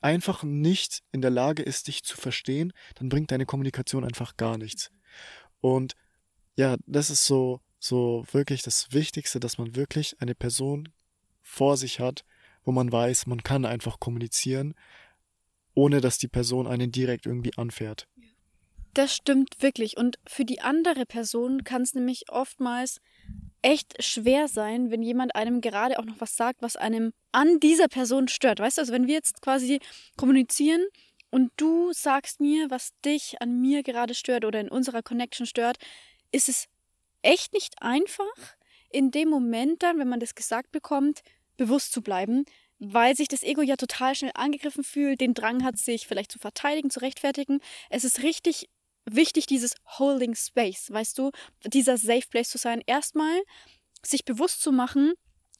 einfach 0.00 0.42
nicht 0.42 1.04
in 1.12 1.22
der 1.22 1.30
Lage 1.30 1.62
ist, 1.62 1.86
dich 1.86 2.02
zu 2.02 2.16
verstehen, 2.16 2.72
dann 2.96 3.08
bringt 3.08 3.30
deine 3.30 3.46
Kommunikation 3.46 4.04
einfach 4.04 4.36
gar 4.36 4.58
nichts. 4.58 4.90
Und 5.60 5.94
ja, 6.56 6.76
das 6.86 7.08
ist 7.08 7.24
so, 7.24 7.60
so 7.78 8.24
wirklich 8.32 8.62
das 8.62 8.88
Wichtigste, 8.90 9.38
dass 9.38 9.58
man 9.58 9.76
wirklich 9.76 10.20
eine 10.20 10.34
Person 10.34 10.88
vor 11.40 11.76
sich 11.76 12.00
hat, 12.00 12.24
wo 12.64 12.72
man 12.72 12.90
weiß, 12.90 13.26
man 13.28 13.44
kann 13.44 13.64
einfach 13.64 14.00
kommunizieren, 14.00 14.74
ohne 15.74 16.00
dass 16.00 16.18
die 16.18 16.26
Person 16.26 16.66
einen 16.66 16.90
direkt 16.90 17.26
irgendwie 17.26 17.56
anfährt. 17.56 18.08
Das 18.92 19.14
stimmt 19.14 19.54
wirklich. 19.60 19.96
Und 19.96 20.18
für 20.26 20.44
die 20.44 20.62
andere 20.62 21.06
Person 21.06 21.62
kann 21.62 21.82
es 21.82 21.94
nämlich 21.94 22.24
oftmals 22.28 23.00
echt 23.64 24.02
schwer 24.02 24.46
sein, 24.46 24.90
wenn 24.90 25.02
jemand 25.02 25.34
einem 25.34 25.62
gerade 25.62 25.98
auch 25.98 26.04
noch 26.04 26.20
was 26.20 26.36
sagt, 26.36 26.60
was 26.60 26.76
einem 26.76 27.14
an 27.32 27.60
dieser 27.60 27.88
Person 27.88 28.28
stört. 28.28 28.60
Weißt 28.60 28.76
du, 28.76 28.82
also 28.82 28.92
wenn 28.92 29.06
wir 29.06 29.14
jetzt 29.14 29.40
quasi 29.40 29.80
kommunizieren 30.18 30.84
und 31.30 31.50
du 31.56 31.90
sagst 31.92 32.40
mir, 32.40 32.70
was 32.70 32.90
dich 33.06 33.40
an 33.40 33.62
mir 33.62 33.82
gerade 33.82 34.14
stört 34.14 34.44
oder 34.44 34.60
in 34.60 34.68
unserer 34.68 35.02
Connection 35.02 35.46
stört, 35.46 35.78
ist 36.30 36.50
es 36.50 36.66
echt 37.22 37.54
nicht 37.54 37.80
einfach, 37.80 38.24
in 38.90 39.10
dem 39.10 39.30
Moment 39.30 39.82
dann, 39.82 39.98
wenn 39.98 40.08
man 40.08 40.20
das 40.20 40.34
gesagt 40.34 40.70
bekommt, 40.70 41.22
bewusst 41.56 41.92
zu 41.92 42.02
bleiben, 42.02 42.44
weil 42.78 43.16
sich 43.16 43.28
das 43.28 43.42
Ego 43.42 43.62
ja 43.62 43.76
total 43.76 44.14
schnell 44.14 44.32
angegriffen 44.34 44.84
fühlt, 44.84 45.22
den 45.22 45.32
Drang 45.32 45.64
hat, 45.64 45.78
sich 45.78 46.06
vielleicht 46.06 46.32
zu 46.32 46.38
verteidigen, 46.38 46.90
zu 46.90 47.00
rechtfertigen. 47.00 47.60
Es 47.88 48.04
ist 48.04 48.22
richtig 48.22 48.68
wichtig, 49.06 49.46
dieses 49.46 49.74
Holding 49.98 50.34
Space, 50.34 50.90
weißt 50.90 51.18
du, 51.18 51.30
dieser 51.64 51.96
Safe 51.96 52.26
Place 52.30 52.50
zu 52.50 52.58
sein. 52.58 52.82
Erstmal 52.86 53.42
sich 54.02 54.24
bewusst 54.24 54.62
zu 54.62 54.72
machen, 54.72 55.14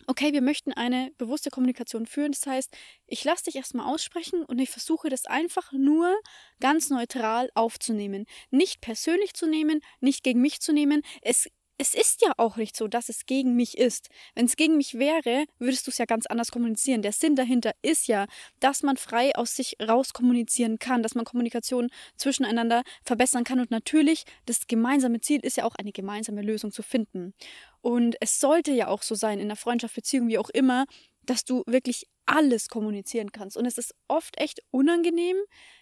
okay, 0.06 0.32
wir 0.32 0.42
möchten 0.42 0.72
eine 0.72 1.10
bewusste 1.18 1.50
Kommunikation 1.50 2.06
führen. 2.06 2.32
Das 2.32 2.46
heißt, 2.46 2.76
ich 3.06 3.24
lasse 3.24 3.44
dich 3.44 3.56
erstmal 3.56 3.86
aussprechen 3.86 4.44
und 4.44 4.58
ich 4.58 4.70
versuche 4.70 5.08
das 5.08 5.26
einfach 5.26 5.72
nur 5.72 6.14
ganz 6.60 6.90
neutral 6.90 7.50
aufzunehmen. 7.54 8.26
Nicht 8.50 8.80
persönlich 8.80 9.34
zu 9.34 9.46
nehmen, 9.46 9.80
nicht 10.00 10.22
gegen 10.22 10.40
mich 10.40 10.60
zu 10.60 10.72
nehmen. 10.72 11.02
Es 11.22 11.48
es 11.76 11.94
ist 11.94 12.22
ja 12.22 12.32
auch 12.36 12.56
nicht 12.56 12.76
so, 12.76 12.86
dass 12.86 13.08
es 13.08 13.26
gegen 13.26 13.56
mich 13.56 13.76
ist. 13.78 14.08
Wenn 14.34 14.46
es 14.46 14.56
gegen 14.56 14.76
mich 14.76 14.94
wäre, 14.94 15.46
würdest 15.58 15.86
du 15.86 15.90
es 15.90 15.98
ja 15.98 16.04
ganz 16.04 16.26
anders 16.26 16.52
kommunizieren. 16.52 17.02
Der 17.02 17.12
Sinn 17.12 17.34
dahinter 17.34 17.72
ist 17.82 18.06
ja, 18.06 18.26
dass 18.60 18.82
man 18.82 18.96
frei 18.96 19.34
aus 19.34 19.56
sich 19.56 19.76
raus 19.82 20.12
kommunizieren 20.12 20.78
kann, 20.78 21.02
dass 21.02 21.14
man 21.14 21.24
Kommunikation 21.24 21.90
zwischeneinander 22.16 22.82
verbessern 23.04 23.44
kann. 23.44 23.60
Und 23.60 23.70
natürlich, 23.70 24.24
das 24.46 24.66
gemeinsame 24.66 25.20
Ziel 25.20 25.40
ist 25.40 25.56
ja 25.56 25.64
auch 25.64 25.74
eine 25.74 25.92
gemeinsame 25.92 26.42
Lösung 26.42 26.70
zu 26.70 26.82
finden. 26.82 27.34
Und 27.80 28.16
es 28.20 28.38
sollte 28.38 28.72
ja 28.72 28.88
auch 28.88 29.02
so 29.02 29.14
sein, 29.14 29.38
in 29.38 29.46
einer 29.46 29.56
Freundschaft, 29.56 29.94
Beziehung, 29.94 30.28
wie 30.28 30.38
auch 30.38 30.50
immer, 30.50 30.86
dass 31.22 31.44
du 31.44 31.64
wirklich 31.66 32.06
alles 32.26 32.68
kommunizieren 32.68 33.32
kannst. 33.32 33.56
Und 33.56 33.66
es 33.66 33.78
ist 33.78 33.94
oft 34.08 34.38
echt 34.38 34.60
unangenehm, 34.70 35.36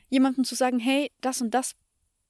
jemandem 0.09 0.45
zu 0.45 0.55
sagen, 0.55 0.79
hey, 0.79 1.11
das 1.21 1.41
und 1.41 1.53
das 1.53 1.75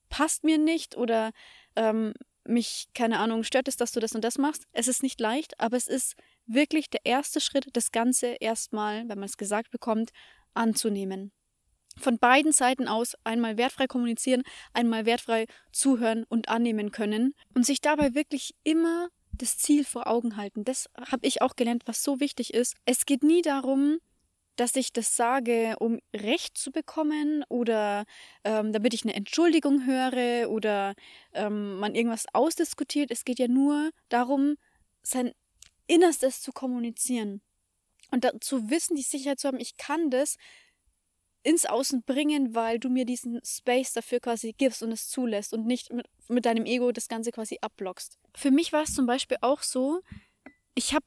passt 0.08 0.44
mir 0.44 0.58
nicht 0.58 0.96
oder 0.96 1.30
ähm, 1.76 2.12
mich, 2.46 2.88
keine 2.94 3.18
Ahnung, 3.18 3.44
stört 3.44 3.68
es, 3.68 3.76
dass 3.76 3.92
du 3.92 4.00
das 4.00 4.12
und 4.12 4.22
das 4.22 4.38
machst. 4.38 4.64
Es 4.72 4.88
ist 4.88 5.02
nicht 5.02 5.20
leicht, 5.20 5.58
aber 5.60 5.76
es 5.76 5.86
ist 5.86 6.14
wirklich 6.46 6.90
der 6.90 7.00
erste 7.04 7.40
Schritt, 7.40 7.68
das 7.72 7.92
Ganze 7.92 8.36
erstmal, 8.40 9.08
wenn 9.08 9.18
man 9.18 9.28
es 9.28 9.36
gesagt 9.36 9.70
bekommt, 9.70 10.10
anzunehmen. 10.54 11.32
Von 11.98 12.18
beiden 12.18 12.52
Seiten 12.52 12.88
aus 12.88 13.16
einmal 13.22 13.56
wertfrei 13.58 13.86
kommunizieren, 13.86 14.42
einmal 14.72 15.04
wertfrei 15.04 15.46
zuhören 15.72 16.24
und 16.24 16.48
annehmen 16.48 16.90
können 16.90 17.34
und 17.54 17.66
sich 17.66 17.80
dabei 17.80 18.14
wirklich 18.14 18.54
immer 18.64 19.08
das 19.32 19.58
Ziel 19.58 19.84
vor 19.84 20.06
Augen 20.06 20.36
halten. 20.36 20.64
Das 20.64 20.88
habe 20.96 21.26
ich 21.26 21.42
auch 21.42 21.56
gelernt, 21.56 21.82
was 21.86 22.02
so 22.02 22.20
wichtig 22.20 22.54
ist. 22.54 22.76
Es 22.86 23.06
geht 23.06 23.22
nie 23.22 23.42
darum, 23.42 23.98
dass 24.56 24.76
ich 24.76 24.92
das 24.92 25.16
sage, 25.16 25.76
um 25.78 26.00
Recht 26.14 26.58
zu 26.58 26.70
bekommen 26.70 27.44
oder 27.48 28.04
ähm, 28.44 28.72
damit 28.72 28.94
ich 28.94 29.04
eine 29.04 29.14
Entschuldigung 29.14 29.86
höre 29.86 30.50
oder 30.50 30.94
ähm, 31.32 31.78
man 31.78 31.94
irgendwas 31.94 32.26
ausdiskutiert. 32.32 33.10
Es 33.10 33.24
geht 33.24 33.38
ja 33.38 33.48
nur 33.48 33.90
darum, 34.08 34.56
sein 35.02 35.32
Innerstes 35.86 36.40
zu 36.42 36.52
kommunizieren 36.52 37.40
und 38.10 38.26
zu 38.44 38.70
wissen, 38.70 38.94
die 38.94 39.02
Sicherheit 39.02 39.40
zu 39.40 39.48
haben, 39.48 39.58
ich 39.58 39.76
kann 39.76 40.10
das 40.10 40.36
ins 41.42 41.66
Außen 41.66 42.02
bringen, 42.04 42.54
weil 42.54 42.78
du 42.78 42.88
mir 42.88 43.04
diesen 43.04 43.40
Space 43.44 43.92
dafür 43.92 44.20
quasi 44.20 44.54
gibst 44.56 44.82
und 44.82 44.92
es 44.92 45.08
zulässt 45.08 45.52
und 45.52 45.66
nicht 45.66 45.92
mit, 45.92 46.06
mit 46.28 46.46
deinem 46.46 46.66
Ego 46.66 46.92
das 46.92 47.08
Ganze 47.08 47.32
quasi 47.32 47.58
abblockst. 47.60 48.18
Für 48.34 48.50
mich 48.50 48.72
war 48.72 48.82
es 48.82 48.94
zum 48.94 49.06
Beispiel 49.06 49.38
auch 49.40 49.62
so, 49.62 50.00
ich 50.74 50.94
habe 50.94 51.06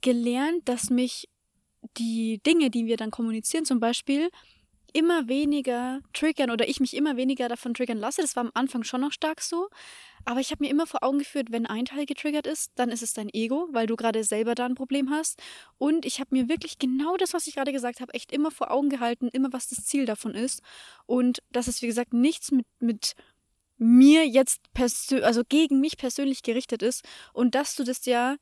gelernt, 0.00 0.68
dass 0.68 0.90
mich 0.90 1.28
die 1.96 2.40
Dinge, 2.46 2.70
die 2.70 2.86
wir 2.86 2.96
dann 2.96 3.10
kommunizieren, 3.10 3.64
zum 3.64 3.80
Beispiel, 3.80 4.30
immer 4.94 5.26
weniger 5.28 6.00
triggern 6.12 6.52
oder 6.52 6.68
ich 6.68 6.78
mich 6.78 6.94
immer 6.94 7.16
weniger 7.16 7.48
davon 7.48 7.74
triggern 7.74 7.98
lasse. 7.98 8.22
Das 8.22 8.36
war 8.36 8.44
am 8.44 8.52
Anfang 8.54 8.84
schon 8.84 9.00
noch 9.00 9.10
stark 9.12 9.40
so. 9.42 9.68
Aber 10.24 10.40
ich 10.40 10.52
habe 10.52 10.62
mir 10.62 10.70
immer 10.70 10.86
vor 10.86 11.02
Augen 11.02 11.18
geführt, 11.18 11.48
wenn 11.50 11.66
ein 11.66 11.84
Teil 11.84 12.06
getriggert 12.06 12.46
ist, 12.46 12.70
dann 12.76 12.90
ist 12.90 13.02
es 13.02 13.12
dein 13.12 13.28
Ego, 13.28 13.68
weil 13.72 13.88
du 13.88 13.96
gerade 13.96 14.22
selber 14.22 14.54
da 14.54 14.64
ein 14.64 14.76
Problem 14.76 15.10
hast. 15.10 15.42
Und 15.78 16.06
ich 16.06 16.20
habe 16.20 16.34
mir 16.34 16.48
wirklich 16.48 16.78
genau 16.78 17.16
das, 17.16 17.34
was 17.34 17.48
ich 17.48 17.56
gerade 17.56 17.72
gesagt 17.72 18.00
habe, 18.00 18.14
echt 18.14 18.32
immer 18.32 18.52
vor 18.52 18.70
Augen 18.70 18.88
gehalten, 18.88 19.28
immer 19.28 19.52
was 19.52 19.68
das 19.68 19.84
Ziel 19.84 20.06
davon 20.06 20.34
ist. 20.34 20.62
Und 21.06 21.42
dass 21.50 21.66
es, 21.66 21.82
wie 21.82 21.88
gesagt, 21.88 22.14
nichts 22.14 22.52
mit, 22.52 22.66
mit 22.78 23.14
mir 23.76 24.26
jetzt, 24.26 24.60
also 25.22 25.42
gegen 25.46 25.80
mich 25.80 25.96
persönlich 25.96 26.44
gerichtet 26.44 26.82
ist. 26.82 27.04
Und 27.32 27.56
dass 27.56 27.74
du 27.74 27.82
das 27.82 28.06
ja 28.06 28.36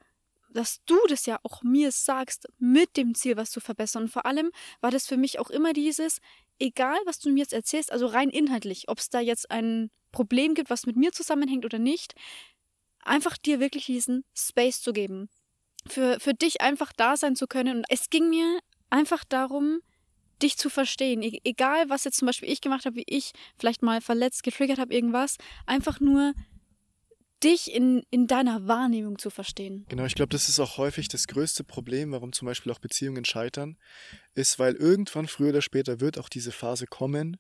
dass 0.53 0.81
du 0.87 0.99
das 1.09 1.27
ja 1.27 1.39
auch 1.43 1.63
mir 1.63 1.91
sagst, 1.93 2.47
mit 2.59 2.97
dem 2.97 3.15
Ziel, 3.15 3.37
was 3.37 3.51
zu 3.51 3.61
verbessern. 3.61 4.05
Und 4.05 4.09
vor 4.09 4.27
allem 4.27 4.51
war 4.81 4.91
das 4.91 5.07
für 5.07 5.17
mich 5.17 5.39
auch 5.39 5.51
immer 5.51 5.73
dieses, 5.73 6.21
egal 6.59 6.99
was 7.05 7.19
du 7.19 7.31
mir 7.31 7.41
jetzt 7.41 7.53
erzählst, 7.53 7.93
also 7.93 8.07
rein 8.07 8.31
inhaltlich, 8.31 8.89
ob 8.89 8.99
es 8.99 9.11
da 9.11 9.21
jetzt 9.21 9.51
ein 9.51 9.91
Problem 10.13 10.55
gibt, 10.55 10.71
was 10.71 10.87
mit 10.87 10.97
mir 10.97 11.13
zusammenhängt 11.13 11.65
oder 11.65 11.79
nicht, 11.79 12.15
einfach 13.03 13.37
dir 13.37 13.61
wirklich 13.61 13.87
diesen 13.87 14.25
Space 14.35 14.81
zu 14.81 14.93
geben. 14.93 15.29
Für, 15.89 16.21
für 16.21 16.35
dich 16.35 16.61
einfach 16.61 16.93
da 16.97 17.17
sein 17.17 17.35
zu 17.35 17.47
können. 17.47 17.79
Und 17.79 17.87
es 17.89 18.09
ging 18.09 18.29
mir 18.29 18.61
einfach 18.91 19.25
darum, 19.25 19.81
dich 20.43 20.57
zu 20.57 20.71
verstehen. 20.71 21.23
E 21.23 21.41
egal, 21.45 21.89
was 21.89 22.05
jetzt 22.05 22.19
zum 22.19 22.27
Beispiel 22.27 22.51
ich 22.51 22.61
gemacht 22.61 22.87
habe, 22.87 22.97
wie 22.97 23.05
ich 23.07 23.33
vielleicht 23.59 23.83
mal 23.83 24.01
verletzt, 24.01 24.43
getriggert 24.43 24.79
habe, 24.79 24.95
irgendwas, 24.95 25.37
einfach 25.67 26.01
nur 26.01 26.35
dich 27.43 27.73
in, 27.73 28.05
in 28.11 28.27
deiner 28.27 28.67
Wahrnehmung 28.69 29.19
zu 29.19 29.31
verstehen. 29.31 29.85
Genau, 29.89 30.05
ich 30.05 30.15
glaube, 30.15 30.31
das 30.31 30.49
ist 30.49 30.61
auch 30.61 30.79
häufig 30.79 31.09
das 31.09 31.27
größte 31.27 31.65
Problem, 31.65 32.13
warum 32.13 32.33
zum 32.33 32.47
Beispiel 32.47 32.73
auch 32.73 32.79
Beziehungen 32.79 33.25
scheitern, 33.25 33.77
ist, 34.35 34.59
weil 34.59 34.75
irgendwann 34.75 35.29
früher 35.29 35.51
oder 35.51 35.63
später 35.63 36.01
wird 36.01 36.19
auch 36.19 36.29
diese 36.29 36.53
Phase 36.53 36.87
kommen, 36.87 37.39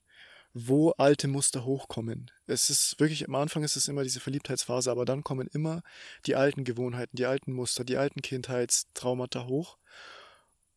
wo 0.54 0.90
alte 0.90 1.28
Muster 1.28 1.64
hochkommen. 1.64 2.30
Es 2.47 2.68
ist 2.68 3.00
wirklich, 3.00 3.26
am 3.26 3.35
Anfang 3.35 3.64
ist 3.64 3.76
es 3.76 3.88
immer 3.88 4.02
diese 4.02 4.21
Verliebtheitsphase, 4.21 4.90
aber 4.90 5.04
dann 5.04 5.25
kommen 5.25 5.49
immer 5.52 5.82
die 6.26 6.37
alten 6.37 6.64
Gewohnheiten, 6.64 7.16
die 7.16 7.26
alten 7.26 7.52
Muster, 7.52 7.85
die 7.85 7.97
alten 7.97 8.21
Kindheitstraumata 8.21 9.47
hoch. 9.47 9.78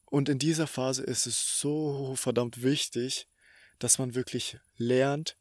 Und 0.05 0.29
in 0.29 0.39
dieser 0.39 0.67
Phase 0.67 1.03
ist 1.03 1.25
es 1.25 1.60
so 1.60 2.15
verdammt 2.15 2.63
wichtig, 2.63 3.27
dass 3.79 4.00
man 4.00 4.15
wirklich 4.15 4.58
lernt, 4.77 5.38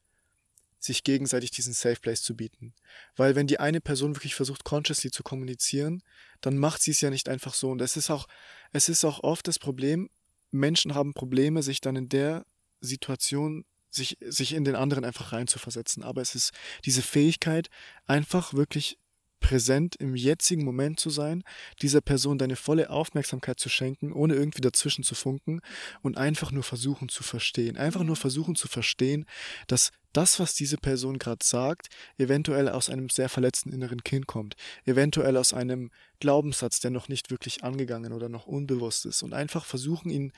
sich 0.85 1.03
gegenseitig 1.03 1.51
diesen 1.51 1.73
Safe 1.73 1.99
Place 2.01 2.23
zu 2.23 2.37
bieten. 2.37 2.75
Weil 3.17 3.35
wenn 3.35 3.47
die 3.47 3.59
eine 3.59 3.81
Person 3.81 4.17
wirklich 4.17 4.35
versucht, 4.35 4.65
consciously 4.65 5.11
zu 5.11 5.23
kommunizieren, 5.23 6.03
dann 6.41 6.59
macht 6.59 6.83
sie 6.83 6.91
es 6.91 7.01
ja 7.01 7.11
nicht 7.11 7.29
einfach 7.29 7.55
so. 7.55 7.71
Und 7.71 7.81
es 7.81 7.97
ist 7.97 8.11
auch, 8.11 8.27
es 8.73 8.89
ist 8.89 9.05
auch 9.05 9.23
oft 9.23 9.49
das 9.49 9.59
Problem, 9.59 10.11
Menschen 10.51 10.95
haben 10.95 11.15
Probleme, 11.15 11.63
sich 11.63 11.81
dann 11.81 11.97
in 11.97 12.09
der 12.09 12.45
Situation 12.81 13.65
sich, 13.91 14.19
sich 14.21 14.53
in 14.53 14.65
den 14.65 14.77
anderen 14.77 15.05
einfach 15.05 15.33
reinzuversetzen. 15.33 16.03
Aber 16.03 16.21
es 16.21 16.35
ist 16.35 16.53
diese 16.85 17.03
Fähigkeit, 17.03 17.71
einfach 18.07 18.53
wirklich 18.55 18.99
präsent 19.45 19.95
im 19.97 20.17
jetzigen 20.17 20.65
Moment 20.65 20.99
zu 20.99 21.11
sein, 21.11 21.45
dieser 21.83 22.01
Person 22.01 22.39
deine 22.39 22.57
volle 22.57 22.89
Aufmerksamkeit 22.89 23.61
zu 23.61 23.69
schenken, 23.69 24.11
ohne 24.11 24.33
irgendwie 24.33 24.63
dazwischen 24.63 25.05
zu 25.05 25.15
funken 25.15 25.61
und 26.01 26.17
einfach 26.17 26.51
nur 26.51 26.63
versuchen 26.63 27.11
zu 27.11 27.23
verstehen. 27.23 27.77
Einfach 27.77 28.05
nur 28.05 28.17
versuchen 28.17 28.55
zu 28.55 28.69
verstehen, 28.69 29.27
dass 29.67 29.91
das, 30.15 30.41
was 30.41 30.55
diese 30.55 30.79
Person 30.79 31.19
gerade 31.19 31.45
sagt, 31.45 31.89
eventuell 32.17 32.71
aus 32.71 32.89
einem 32.89 33.11
sehr 33.11 33.29
verletzten 33.29 33.71
inneren 33.71 34.03
Kind 34.03 34.27
kommt, 34.27 34.55
eventuell 34.87 35.37
aus 35.37 35.53
einem 35.53 35.91
Glaubenssatz, 36.21 36.81
der 36.81 36.91
noch 36.91 37.09
nicht 37.09 37.31
wirklich 37.31 37.63
angegangen 37.65 38.15
oder 38.15 38.31
noch 38.31 38.47
unbewusst 38.47 39.05
ist 39.05 39.23
und 39.23 39.35
einfach 39.35 39.67
versuchen, 39.67 40.09
ihn 40.09 40.33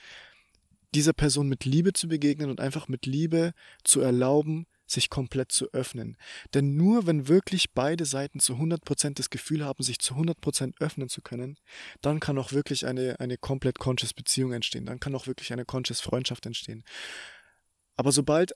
dieser 0.93 1.13
Person 1.13 1.47
mit 1.47 1.63
Liebe 1.63 1.93
zu 1.93 2.09
begegnen 2.09 2.49
und 2.49 2.59
einfach 2.59 2.89
mit 2.89 3.05
Liebe 3.05 3.53
zu 3.85 4.01
erlauben, 4.01 4.67
sich 4.87 5.09
komplett 5.09 5.51
zu 5.51 5.71
öffnen. 5.73 6.17
Denn 6.53 6.75
nur 6.75 7.05
wenn 7.05 7.27
wirklich 7.27 7.73
beide 7.73 8.05
Seiten 8.05 8.39
zu 8.39 8.53
100% 8.53 9.15
das 9.15 9.29
Gefühl 9.29 9.63
haben, 9.63 9.83
sich 9.83 9.99
zu 9.99 10.15
100% 10.15 10.73
öffnen 10.79 11.09
zu 11.09 11.21
können, 11.21 11.57
dann 12.01 12.19
kann 12.19 12.37
auch 12.37 12.51
wirklich 12.51 12.85
eine, 12.85 13.19
eine 13.19 13.37
komplett 13.37 13.79
conscious 13.79 14.13
Beziehung 14.13 14.53
entstehen. 14.53 14.85
Dann 14.85 14.99
kann 14.99 15.15
auch 15.15 15.27
wirklich 15.27 15.53
eine 15.53 15.65
conscious 15.65 16.01
Freundschaft 16.01 16.45
entstehen. 16.45 16.83
Aber 17.95 18.11
sobald 18.11 18.53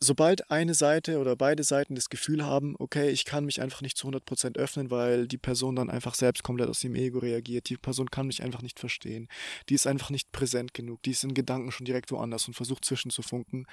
sobald 0.00 0.50
eine 0.50 0.74
Seite 0.74 1.18
oder 1.18 1.36
beide 1.36 1.64
Seiten 1.64 1.94
das 1.94 2.08
Gefühl 2.08 2.44
haben, 2.44 2.74
okay, 2.78 3.10
ich 3.10 3.24
kann 3.24 3.44
mich 3.44 3.60
einfach 3.60 3.80
nicht 3.80 3.96
zu 3.96 4.08
100% 4.08 4.56
öffnen, 4.56 4.90
weil 4.90 5.26
die 5.26 5.38
Person 5.38 5.76
dann 5.76 5.90
einfach 5.90 6.14
selbst 6.14 6.42
komplett 6.42 6.68
aus 6.68 6.80
dem 6.80 6.94
Ego 6.94 7.18
reagiert, 7.18 7.68
die 7.68 7.76
Person 7.76 8.10
kann 8.10 8.26
mich 8.26 8.42
einfach 8.42 8.62
nicht 8.62 8.78
verstehen, 8.78 9.28
die 9.68 9.74
ist 9.74 9.86
einfach 9.86 10.10
nicht 10.10 10.30
präsent 10.32 10.74
genug, 10.74 11.02
die 11.02 11.12
ist 11.12 11.24
in 11.24 11.34
Gedanken 11.34 11.72
schon 11.72 11.86
direkt 11.86 12.10
woanders 12.12 12.46
und 12.46 12.54
versucht 12.54 12.84
zwischenzufunken, 12.84 13.66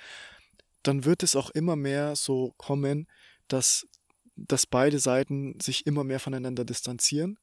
dann 0.83 1.05
wird 1.05 1.23
es 1.23 1.35
auch 1.35 1.50
immer 1.51 1.75
mehr 1.75 2.15
so 2.15 2.53
kommen, 2.57 3.07
dass, 3.47 3.88
dass 4.35 4.65
beide 4.65 5.00
Seiten 5.00 5.59
sich 5.59 5.85
immer 5.85 6.03
mehr 6.03 6.19
voneinander 6.19 6.65
distanzieren 6.65 7.38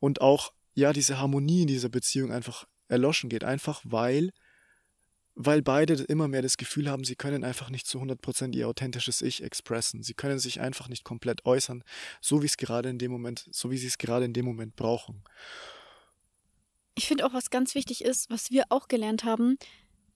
und 0.00 0.20
auch, 0.20 0.52
ja, 0.74 0.92
diese 0.92 1.18
Harmonie 1.18 1.62
in 1.62 1.68
dieser 1.68 1.88
Beziehung 1.88 2.32
einfach 2.32 2.66
erloschen 2.88 3.30
geht. 3.30 3.44
Einfach 3.44 3.80
weil, 3.84 4.30
weil 5.34 5.62
beide 5.62 5.94
immer 5.94 6.28
mehr 6.28 6.42
das 6.42 6.56
Gefühl 6.56 6.90
haben, 6.90 7.04
sie 7.04 7.16
können 7.16 7.44
einfach 7.44 7.70
nicht 7.70 7.86
zu 7.86 8.00
100% 8.00 8.54
ihr 8.54 8.68
authentisches 8.68 9.22
Ich 9.22 9.42
expressen. 9.42 10.02
Sie 10.02 10.14
können 10.14 10.38
sich 10.38 10.60
einfach 10.60 10.88
nicht 10.88 11.04
komplett 11.04 11.44
äußern, 11.44 11.84
so 12.20 12.42
wie 12.42 12.46
es 12.46 12.56
gerade 12.56 12.88
in 12.88 12.98
dem 12.98 13.12
Moment, 13.12 13.48
so 13.52 13.70
wie 13.70 13.78
sie 13.78 13.86
es 13.86 13.98
gerade 13.98 14.24
in 14.24 14.32
dem 14.32 14.44
Moment 14.44 14.76
brauchen. 14.76 15.22
Ich 16.96 17.06
finde 17.06 17.26
auch, 17.26 17.32
was 17.32 17.50
ganz 17.50 17.74
wichtig 17.74 18.04
ist, 18.04 18.30
was 18.30 18.50
wir 18.50 18.66
auch 18.68 18.86
gelernt 18.86 19.24
haben, 19.24 19.56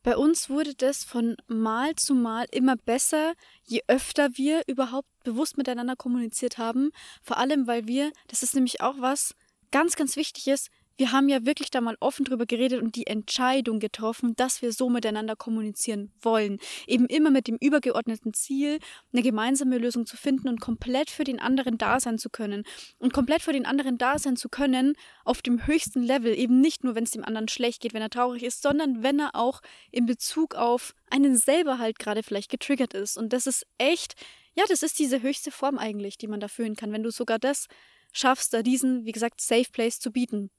bei 0.03 0.17
uns 0.17 0.49
wurde 0.49 0.75
das 0.75 1.05
von 1.05 1.37
Mal 1.47 1.95
zu 1.97 2.15
Mal 2.15 2.47
immer 2.51 2.77
besser, 2.77 3.35
je 3.65 3.83
öfter 3.89 4.31
wir 4.35 4.63
überhaupt 4.67 5.09
bewusst 5.25 5.59
miteinander 5.59 5.97
kommuniziert 5.97 6.59
haben. 6.59 6.91
Vor 7.23 7.37
allem, 7.37 7.67
weil 7.67 7.87
wir, 7.87 8.13
das 8.29 8.43
ist 8.43 8.55
nämlich 8.55 8.81
auch 8.81 8.95
was 8.99 9.35
ganz, 9.71 9.97
ganz 9.97 10.17
wichtig 10.17 10.47
ist, 10.49 10.71
wir 10.99 11.13
haben 11.13 11.29
ja 11.29 11.47
wirklich 11.47 11.71
da 11.71 11.81
mal 11.81 11.97
offen 12.01 12.25
drüber 12.25 12.45
geredet 12.45 12.83
und 12.83 12.97
die 12.97 13.07
Entscheidung 13.07 13.79
getroffen, 13.79 14.35
dass 14.35 14.63
wir 14.63 14.73
so 14.73 14.91
miteinander 14.91 15.37
kommunizieren 15.37 16.13
wollen. 16.21 16.59
Eben 16.87 17.07
immer 17.07 17.31
mit 17.31 17.47
dem 17.47 17.57
übergeordneten 17.57 18.35
Ziel, 18.35 18.81
eine 19.13 19.23
gemeinsame 19.23 19.79
Lösung 19.79 20.07
zu 20.07 20.17
finden 20.17 20.49
und 20.49 20.61
komplett 20.61 21.11
für 21.11 21.23
den 21.23 21.39
anderen 21.39 21.79
da 21.79 22.01
sein 22.01 22.19
zu 22.19 22.31
können. 22.31 22.65
Und 22.99 23.13
komplett 23.13 23.43
für 23.43 23.53
den 23.53 23.65
anderen 23.65 23.97
da 23.97 24.19
sein 24.19 24.37
zu 24.37 24.49
können 24.49 24.95
auf 25.25 25.41
dem 25.41 25.67
höchsten 25.69 26.03
Level. 26.03 26.37
Eben 26.37 26.61
nicht 26.61 26.83
nur, 26.83 26.97
wenn 26.97 27.05
es 27.05 27.13
dem 27.13 27.25
anderen 27.25 27.49
schlecht 27.49 27.81
geht, 27.81 27.95
wenn 27.95 28.03
er 28.03 28.11
traurig 28.11 28.43
ist, 28.43 28.61
sondern 28.61 29.03
wenn 29.03 29.21
er 29.21 29.37
auch 29.37 29.63
in 29.93 30.05
Bezug 30.05 30.57
auf 30.57 30.95
einen 31.11 31.37
selber 31.37 31.79
halt 31.79 32.01
gerade 32.01 32.25
vielleicht 32.25 32.51
getriggert 32.51 32.93
ist. 32.95 33.17
Und 33.17 33.33
das 33.33 33.47
ist 33.47 33.67
echt, 33.79 34.15
ja, 34.57 34.65
das 34.69 34.83
ist 34.83 34.99
diese 34.99 35.23
höchste 35.23 35.53
Form 35.53 35.79
eigentlich, 35.79 36.19
die 36.19 36.27
man 36.27 36.41
da 36.41 36.49
fühlen 36.49 36.75
kann. 36.75 36.93
Wenn 36.93 37.05
du 37.05 37.13
sogar 37.13 37.39
das 37.39 37.69
schaffst, 38.13 38.53
da 38.53 38.63
diesen, 38.63 39.05
wie 39.05 39.13
gesagt, 39.13 39.41
Safe 39.41 39.71
Place 39.71 40.01
zu 40.01 40.11
bieten. 40.11 40.51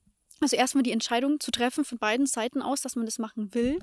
Also 0.41 0.55
erstmal 0.55 0.84
die 0.84 0.91
Entscheidung 0.91 1.39
zu 1.39 1.51
treffen 1.51 1.84
von 1.84 1.98
beiden 1.98 2.25
Seiten 2.25 2.62
aus, 2.62 2.81
dass 2.81 2.96
man 2.96 3.05
das 3.05 3.19
machen 3.19 3.53
will, 3.53 3.79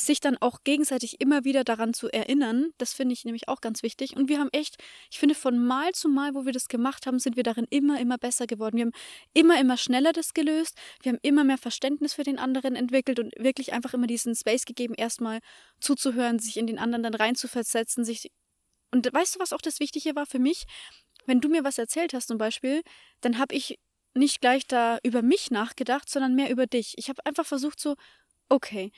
sich 0.00 0.20
dann 0.20 0.36
auch 0.38 0.62
gegenseitig 0.64 1.20
immer 1.20 1.44
wieder 1.44 1.64
daran 1.64 1.92
zu 1.92 2.08
erinnern, 2.08 2.72
das 2.78 2.92
finde 2.92 3.12
ich 3.12 3.24
nämlich 3.24 3.48
auch 3.48 3.60
ganz 3.60 3.82
wichtig. 3.82 4.16
Und 4.16 4.28
wir 4.28 4.38
haben 4.38 4.48
echt, 4.52 4.76
ich 5.10 5.18
finde, 5.18 5.34
von 5.34 5.58
Mal 5.58 5.92
zu 5.92 6.08
Mal, 6.08 6.34
wo 6.34 6.44
wir 6.44 6.52
das 6.52 6.68
gemacht 6.68 7.06
haben, 7.06 7.18
sind 7.18 7.36
wir 7.36 7.42
darin 7.42 7.66
immer, 7.70 8.00
immer 8.00 8.18
besser 8.18 8.46
geworden. 8.46 8.76
Wir 8.76 8.86
haben 8.86 8.92
immer, 9.34 9.60
immer 9.60 9.76
schneller 9.76 10.12
das 10.12 10.34
gelöst. 10.34 10.76
Wir 11.02 11.12
haben 11.12 11.18
immer 11.22 11.44
mehr 11.44 11.58
Verständnis 11.58 12.14
für 12.14 12.22
den 12.22 12.38
anderen 12.38 12.76
entwickelt 12.76 13.18
und 13.18 13.32
wirklich 13.38 13.72
einfach 13.72 13.94
immer 13.94 14.06
diesen 14.06 14.34
Space 14.34 14.64
gegeben, 14.64 14.94
erstmal 14.94 15.40
zuzuhören, 15.80 16.38
sich 16.38 16.56
in 16.56 16.66
den 16.66 16.78
anderen 16.78 17.02
dann 17.02 17.14
reinzuversetzen, 17.14 18.04
sich. 18.04 18.30
Und 18.90 19.12
weißt 19.12 19.36
du, 19.36 19.40
was 19.40 19.52
auch 19.52 19.60
das 19.60 19.80
Wichtige 19.80 20.14
war 20.14 20.26
für 20.26 20.38
mich? 20.38 20.64
Wenn 21.26 21.40
du 21.40 21.48
mir 21.48 21.64
was 21.64 21.76
erzählt 21.76 22.14
hast 22.14 22.28
zum 22.28 22.38
Beispiel, 22.38 22.82
dann 23.20 23.38
habe 23.38 23.54
ich 23.54 23.78
nicht 24.18 24.40
gleich 24.40 24.66
da 24.66 24.98
über 25.02 25.22
mich 25.22 25.50
nachgedacht, 25.50 26.08
sondern 26.10 26.34
mehr 26.34 26.50
über 26.50 26.66
dich. 26.66 26.94
Ich 26.96 27.08
habe 27.08 27.24
einfach 27.24 27.46
versucht 27.46 27.80
so, 27.80 27.96
okay, 28.48 28.92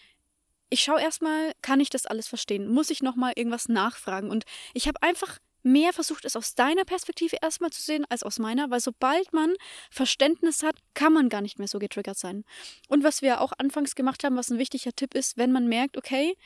ich 0.70 0.82
schaue 0.82 1.00
erstmal, 1.00 1.52
kann 1.62 1.80
ich 1.80 1.90
das 1.90 2.06
alles 2.06 2.28
verstehen? 2.28 2.68
Muss 2.68 2.90
ich 2.90 3.02
nochmal 3.02 3.32
irgendwas 3.36 3.68
nachfragen? 3.68 4.30
Und 4.30 4.44
ich 4.72 4.86
habe 4.86 5.02
einfach 5.02 5.38
mehr 5.62 5.92
versucht, 5.92 6.24
es 6.24 6.36
aus 6.36 6.54
deiner 6.54 6.84
Perspektive 6.84 7.36
erstmal 7.42 7.70
zu 7.70 7.82
sehen 7.82 8.06
als 8.08 8.22
aus 8.22 8.38
meiner, 8.38 8.70
weil 8.70 8.80
sobald 8.80 9.32
man 9.32 9.54
Verständnis 9.90 10.62
hat, 10.62 10.76
kann 10.94 11.12
man 11.12 11.28
gar 11.28 11.42
nicht 11.42 11.58
mehr 11.58 11.68
so 11.68 11.78
getriggert 11.78 12.18
sein. 12.18 12.44
Und 12.88 13.04
was 13.04 13.20
wir 13.20 13.40
auch 13.40 13.52
anfangs 13.58 13.94
gemacht 13.94 14.24
haben, 14.24 14.36
was 14.36 14.50
ein 14.50 14.58
wichtiger 14.58 14.92
Tipp 14.92 15.14
ist, 15.14 15.36
wenn 15.36 15.52
man 15.52 15.68
merkt, 15.68 15.96
okay, 15.98 16.36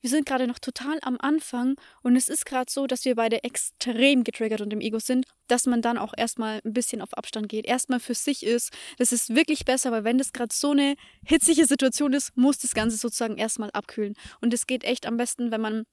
wir 0.00 0.10
sind 0.10 0.26
gerade 0.26 0.46
noch 0.46 0.58
total 0.58 0.98
am 1.02 1.16
Anfang 1.18 1.76
und 2.02 2.16
es 2.16 2.28
ist 2.28 2.46
gerade 2.46 2.70
so, 2.70 2.86
dass 2.86 3.04
wir 3.04 3.14
beide 3.14 3.42
extrem 3.44 4.24
getriggert 4.24 4.60
und 4.60 4.72
im 4.72 4.80
Ego 4.80 4.98
sind, 4.98 5.26
dass 5.48 5.66
man 5.66 5.82
dann 5.82 5.98
auch 5.98 6.14
erstmal 6.16 6.60
ein 6.64 6.72
bisschen 6.72 7.02
auf 7.02 7.14
Abstand 7.14 7.48
geht, 7.48 7.66
erstmal 7.66 8.00
für 8.00 8.14
sich 8.14 8.44
ist. 8.44 8.72
Das 8.98 9.12
ist 9.12 9.34
wirklich 9.34 9.64
besser, 9.64 9.90
weil 9.90 10.04
wenn 10.04 10.18
das 10.18 10.32
gerade 10.32 10.54
so 10.54 10.70
eine 10.70 10.94
hitzige 11.24 11.66
Situation 11.66 12.12
ist, 12.12 12.36
muss 12.36 12.58
das 12.58 12.74
Ganze 12.74 12.96
sozusagen 12.96 13.36
erstmal 13.38 13.70
abkühlen. 13.72 14.14
Und 14.40 14.54
es 14.54 14.66
geht 14.66 14.84
echt 14.84 15.06
am 15.06 15.16
besten, 15.16 15.50
wenn 15.50 15.60
man 15.60 15.84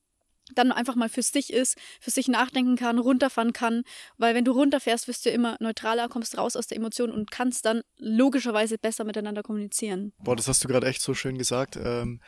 dann 0.54 0.72
einfach 0.72 0.96
mal 0.96 1.10
für 1.10 1.24
sich 1.24 1.52
ist, 1.52 1.78
für 2.00 2.12
sich 2.12 2.28
nachdenken 2.28 2.76
kann, 2.76 3.00
runterfahren 3.00 3.54
kann, 3.54 3.84
weil 4.18 4.36
wenn 4.36 4.46
du 4.46 4.52
runterfährst, 4.52 5.08
wirst 5.08 5.26
du 5.26 5.30
immer 5.30 5.58
neutraler, 5.60 6.08
kommst 6.08 6.38
raus 6.38 6.56
aus 6.56 6.68
der 6.68 6.78
Emotion 6.78 7.12
und 7.12 7.32
kannst 7.32 7.66
dann 7.66 7.82
logischerweise 7.98 8.78
besser 8.78 9.04
miteinander 9.04 9.44
kommunizieren. 9.44 10.14
Boah, 10.20 10.36
das 10.36 10.48
hast 10.48 10.64
du 10.64 10.68
gerade 10.68 10.88
echt 10.88 11.02
so 11.02 11.14
schön 11.14 11.38
gesagt. 11.38 11.78
Ähm, 11.78 12.22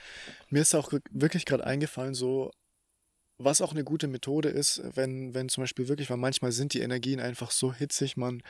mir 0.49 0.61
ist 0.61 0.73
auch 0.73 0.91
wirklich 1.11 1.45
gerade 1.45 1.65
eingefallen, 1.65 2.13
so 2.13 2.51
was 3.39 3.61
auch 3.61 3.71
eine 3.71 3.83
gute 3.83 4.07
Methode 4.07 4.49
ist, 4.49 4.81
wenn, 4.95 5.33
wenn 5.33 5.47
zum 5.47 5.63
Beispiel 5.63 5.87
wirklich, 5.87 6.09
weil 6.09 6.17
manchmal 6.17 6.51
sind 6.51 6.73
die 6.73 6.79
Energien 6.79 7.19
einfach 7.19 7.51
so 7.51 7.71
hitzig, 7.71 8.17
man, 8.17 8.41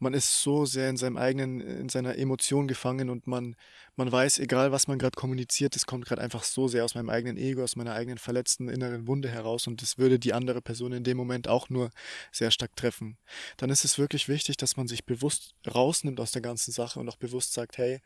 man 0.00 0.14
ist 0.14 0.42
so 0.42 0.64
sehr 0.66 0.90
in 0.90 0.96
seinem 0.96 1.16
eigenen, 1.16 1.60
in 1.60 1.88
seiner 1.88 2.18
Emotion 2.18 2.66
gefangen 2.66 3.08
und 3.08 3.28
man, 3.28 3.54
man 3.94 4.10
weiß, 4.10 4.40
egal 4.40 4.72
was 4.72 4.88
man 4.88 4.98
gerade 4.98 5.14
kommuniziert, 5.14 5.76
das 5.76 5.86
kommt 5.86 6.06
gerade 6.06 6.20
einfach 6.20 6.42
so 6.42 6.66
sehr 6.66 6.84
aus 6.84 6.96
meinem 6.96 7.08
eigenen 7.08 7.36
Ego, 7.36 7.62
aus 7.62 7.76
meiner 7.76 7.94
eigenen 7.94 8.18
verletzten 8.18 8.68
inneren 8.68 9.06
Wunde 9.06 9.28
heraus 9.28 9.68
und 9.68 9.80
das 9.80 9.96
würde 9.96 10.18
die 10.18 10.32
andere 10.32 10.60
Person 10.60 10.92
in 10.92 11.04
dem 11.04 11.16
Moment 11.16 11.46
auch 11.46 11.68
nur 11.68 11.90
sehr 12.32 12.50
stark 12.50 12.74
treffen. 12.74 13.18
Dann 13.58 13.70
ist 13.70 13.84
es 13.84 13.96
wirklich 13.96 14.28
wichtig, 14.28 14.56
dass 14.56 14.76
man 14.76 14.88
sich 14.88 15.04
bewusst 15.06 15.54
rausnimmt 15.72 16.18
aus 16.18 16.32
der 16.32 16.42
ganzen 16.42 16.72
Sache 16.72 16.98
und 16.98 17.08
auch 17.08 17.16
bewusst 17.16 17.52
sagt, 17.52 17.78
hey, 17.78 18.00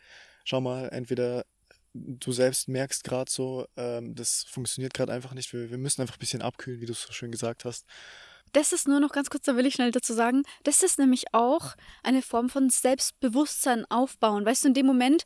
schau 0.45 0.61
mal, 0.61 0.89
entweder 0.91 1.47
du 1.97 2.33
selbst 2.33 2.69
merkst 2.69 3.05
gerade 3.05 3.31
so, 3.31 3.67
ähm, 3.77 4.15
das 4.15 4.45
funktioniert 4.49 4.95
gerade 4.95 5.13
einfach 5.13 5.35
nicht. 5.35 5.53
Wir, 5.53 5.71
wir 5.71 5.79
müssen 5.79 6.01
einfach 6.01 6.17
ein 6.17 6.21
bisschen 6.21 6.43
abkühlen, 6.43 6.81
wie 6.81 6.87
du 6.87 6.93
es 6.93 7.03
so 7.03 7.13
schön 7.13 7.31
gesagt 7.31 7.65
hast. 7.65 7.87
Das 8.53 8.73
ist 8.73 8.89
nur 8.89 9.01
noch 9.01 9.13
ganz 9.13 9.29
kurz, 9.29 9.45
da 9.45 9.57
will 9.57 9.67
ich 9.67 9.75
schnell 9.75 9.91
dazu 9.91 10.15
sagen, 10.15 10.43
das 10.63 10.83
ist 10.83 10.99
nämlich 10.99 11.25
auch 11.33 11.75
eine 12.03 12.23
Form 12.23 12.49
von 12.49 12.71
Selbstbewusstsein 12.71 13.85
aufbauen. 13.91 14.47
Weißt 14.47 14.65
du, 14.65 14.69
in 14.69 14.75
dem 14.75 14.87
Moment, 14.87 15.25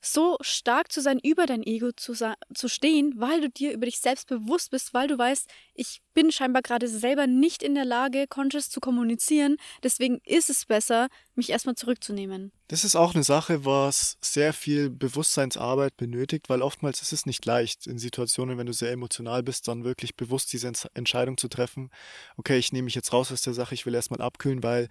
so 0.00 0.36
stark 0.40 0.90
zu 0.90 1.00
sein, 1.00 1.18
über 1.22 1.46
dein 1.46 1.62
Ego 1.62 1.92
zu, 1.92 2.14
zu 2.14 2.68
stehen, 2.68 3.14
weil 3.16 3.42
du 3.42 3.50
dir 3.50 3.72
über 3.72 3.86
dich 3.86 4.00
selbst 4.00 4.28
bewusst 4.28 4.70
bist, 4.70 4.94
weil 4.94 5.08
du 5.08 5.18
weißt, 5.18 5.48
ich 5.74 6.00
bin 6.14 6.32
scheinbar 6.32 6.62
gerade 6.62 6.88
selber 6.88 7.26
nicht 7.26 7.62
in 7.62 7.74
der 7.74 7.84
Lage, 7.84 8.26
conscious 8.28 8.70
zu 8.70 8.80
kommunizieren. 8.80 9.56
Deswegen 9.82 10.20
ist 10.24 10.50
es 10.50 10.66
besser, 10.66 11.08
mich 11.34 11.50
erstmal 11.50 11.74
zurückzunehmen. 11.74 12.52
Das 12.68 12.84
ist 12.84 12.96
auch 12.96 13.14
eine 13.14 13.24
Sache, 13.24 13.64
was 13.64 14.16
sehr 14.20 14.52
viel 14.52 14.90
Bewusstseinsarbeit 14.90 15.96
benötigt, 15.96 16.48
weil 16.48 16.62
oftmals 16.62 17.02
ist 17.02 17.12
es 17.12 17.26
nicht 17.26 17.44
leicht, 17.44 17.86
in 17.86 17.98
Situationen, 17.98 18.58
wenn 18.58 18.66
du 18.66 18.72
sehr 18.72 18.92
emotional 18.92 19.42
bist, 19.42 19.68
dann 19.68 19.84
wirklich 19.84 20.16
bewusst 20.16 20.52
diese 20.52 20.70
Entscheidung 20.94 21.36
zu 21.36 21.48
treffen. 21.48 21.90
Okay, 22.36 22.58
ich 22.58 22.72
nehme 22.72 22.84
mich 22.84 22.94
jetzt 22.94 23.12
raus 23.12 23.32
aus 23.32 23.42
der 23.42 23.54
Sache, 23.54 23.74
ich 23.74 23.86
will 23.86 23.94
erstmal 23.94 24.20
abkühlen, 24.20 24.62
weil 24.62 24.88